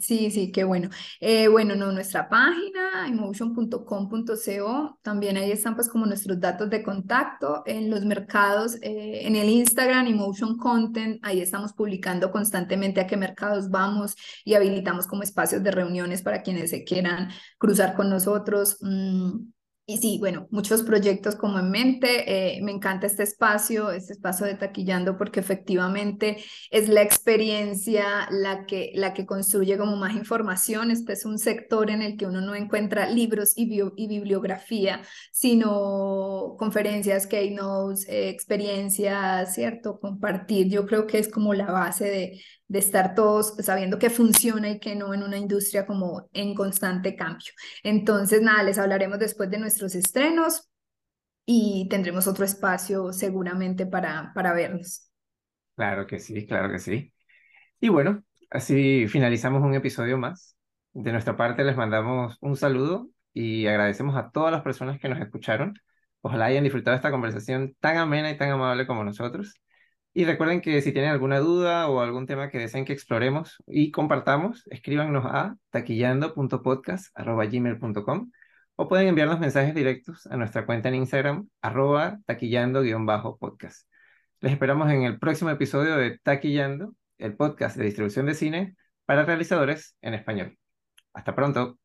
Sí, 0.00 0.30
sí, 0.30 0.52
qué 0.52 0.64
bueno. 0.64 0.90
Eh, 1.20 1.48
bueno, 1.48 1.74
no, 1.74 1.92
nuestra 1.92 2.28
página, 2.28 3.06
emotion.com.co, 3.08 4.98
también 5.02 5.36
ahí 5.38 5.50
están 5.52 5.74
pues 5.76 5.88
como 5.88 6.04
nuestros 6.04 6.38
datos 6.40 6.68
de 6.68 6.82
contacto 6.82 7.62
en 7.64 7.88
los 7.88 8.04
mercados, 8.04 8.74
eh, 8.82 9.26
en 9.26 9.34
el 9.36 9.48
Instagram, 9.48 10.08
Emotion 10.08 10.58
Content, 10.58 11.20
ahí 11.22 11.40
estamos 11.40 11.72
publicando 11.72 12.30
constantemente 12.30 13.00
a 13.00 13.06
qué 13.06 13.16
mercados 13.16 13.70
vamos 13.70 14.14
y 14.44 14.54
habilitamos 14.54 15.06
como 15.06 15.22
espacios 15.22 15.62
de 15.62 15.70
reuniones 15.70 16.22
para 16.22 16.42
quienes 16.42 16.70
se 16.70 16.84
quieran 16.84 17.30
cruzar 17.56 17.94
con 17.94 18.10
nosotros. 18.10 18.76
Mm, 18.82 19.38
y 19.90 19.96
sí, 19.96 20.18
bueno, 20.20 20.46
muchos 20.50 20.82
proyectos 20.82 21.34
como 21.34 21.58
en 21.58 21.70
mente. 21.70 22.56
Eh, 22.58 22.60
me 22.62 22.72
encanta 22.72 23.06
este 23.06 23.22
espacio, 23.22 23.90
este 23.90 24.12
espacio 24.12 24.44
de 24.44 24.54
taquillando, 24.54 25.16
porque 25.16 25.40
efectivamente 25.40 26.44
es 26.70 26.90
la 26.90 27.00
experiencia 27.00 28.28
la 28.30 28.66
que, 28.66 28.92
la 28.94 29.14
que 29.14 29.24
construye 29.24 29.78
como 29.78 29.96
más 29.96 30.14
información. 30.14 30.90
Este 30.90 31.14
es 31.14 31.24
un 31.24 31.38
sector 31.38 31.90
en 31.90 32.02
el 32.02 32.18
que 32.18 32.26
uno 32.26 32.42
no 32.42 32.54
encuentra 32.54 33.08
libros 33.08 33.54
y, 33.56 33.64
bio, 33.66 33.94
y 33.96 34.08
bibliografía, 34.08 35.00
sino 35.32 36.56
conferencias, 36.58 37.26
keynotes, 37.26 38.06
eh, 38.10 38.28
experiencias, 38.28 39.54
¿cierto? 39.54 40.00
Compartir. 40.00 40.68
Yo 40.68 40.84
creo 40.84 41.06
que 41.06 41.18
es 41.18 41.28
como 41.28 41.54
la 41.54 41.72
base 41.72 42.04
de, 42.04 42.42
de 42.68 42.78
estar 42.78 43.14
todos 43.14 43.54
sabiendo 43.58 43.98
que 43.98 44.10
funciona 44.10 44.68
y 44.70 44.78
que 44.78 44.94
no 44.94 45.14
en 45.14 45.22
una 45.22 45.38
industria 45.38 45.86
como 45.86 46.28
en 46.32 46.54
constante 46.54 47.16
cambio. 47.16 47.52
Entonces, 47.82 48.42
nada, 48.42 48.62
les 48.62 48.78
hablaremos 48.78 49.18
después 49.18 49.50
de 49.50 49.58
nuestros 49.58 49.94
estrenos 49.94 50.68
y 51.46 51.88
tendremos 51.88 52.26
otro 52.26 52.44
espacio 52.44 53.12
seguramente 53.12 53.86
para, 53.86 54.32
para 54.34 54.52
vernos. 54.52 55.10
Claro 55.76 56.06
que 56.06 56.18
sí, 56.18 56.46
claro 56.46 56.70
que 56.70 56.78
sí. 56.78 57.12
Y 57.80 57.88
bueno, 57.88 58.22
así 58.50 59.06
finalizamos 59.08 59.62
un 59.62 59.74
episodio 59.74 60.18
más. 60.18 60.56
De 60.92 61.12
nuestra 61.12 61.36
parte 61.36 61.64
les 61.64 61.76
mandamos 61.76 62.36
un 62.40 62.56
saludo 62.56 63.08
y 63.32 63.66
agradecemos 63.66 64.16
a 64.16 64.30
todas 64.30 64.52
las 64.52 64.62
personas 64.62 64.98
que 65.00 65.08
nos 65.08 65.20
escucharon. 65.20 65.74
Ojalá 66.20 66.46
hayan 66.46 66.64
disfrutado 66.64 66.96
esta 66.96 67.10
conversación 67.10 67.76
tan 67.80 67.96
amena 67.96 68.30
y 68.30 68.36
tan 68.36 68.50
amable 68.50 68.86
como 68.86 69.04
nosotros. 69.04 69.54
Y 70.14 70.24
recuerden 70.24 70.60
que 70.60 70.80
si 70.82 70.92
tienen 70.92 71.10
alguna 71.10 71.38
duda 71.38 71.88
o 71.88 72.00
algún 72.00 72.26
tema 72.26 72.50
que 72.50 72.58
deseen 72.58 72.84
que 72.84 72.92
exploremos 72.92 73.62
y 73.66 73.90
compartamos, 73.90 74.64
escríbanos 74.70 75.24
a 75.26 75.56
taquillando.podcast.gmail.com 75.70 78.30
o 78.76 78.88
pueden 78.88 79.08
enviarnos 79.08 79.40
mensajes 79.40 79.74
directos 79.74 80.26
a 80.26 80.36
nuestra 80.36 80.66
cuenta 80.66 80.88
en 80.88 80.96
Instagram, 80.96 81.48
arroba 81.60 82.18
taquillando-podcast. 82.26 83.88
Les 84.40 84.52
esperamos 84.52 84.90
en 84.90 85.02
el 85.02 85.18
próximo 85.18 85.50
episodio 85.50 85.96
de 85.96 86.18
Taquillando, 86.18 86.94
el 87.18 87.36
podcast 87.36 87.76
de 87.76 87.84
distribución 87.84 88.26
de 88.26 88.34
cine 88.34 88.76
para 89.04 89.24
realizadores 89.24 89.96
en 90.00 90.14
español. 90.14 90.56
Hasta 91.12 91.34
pronto. 91.34 91.78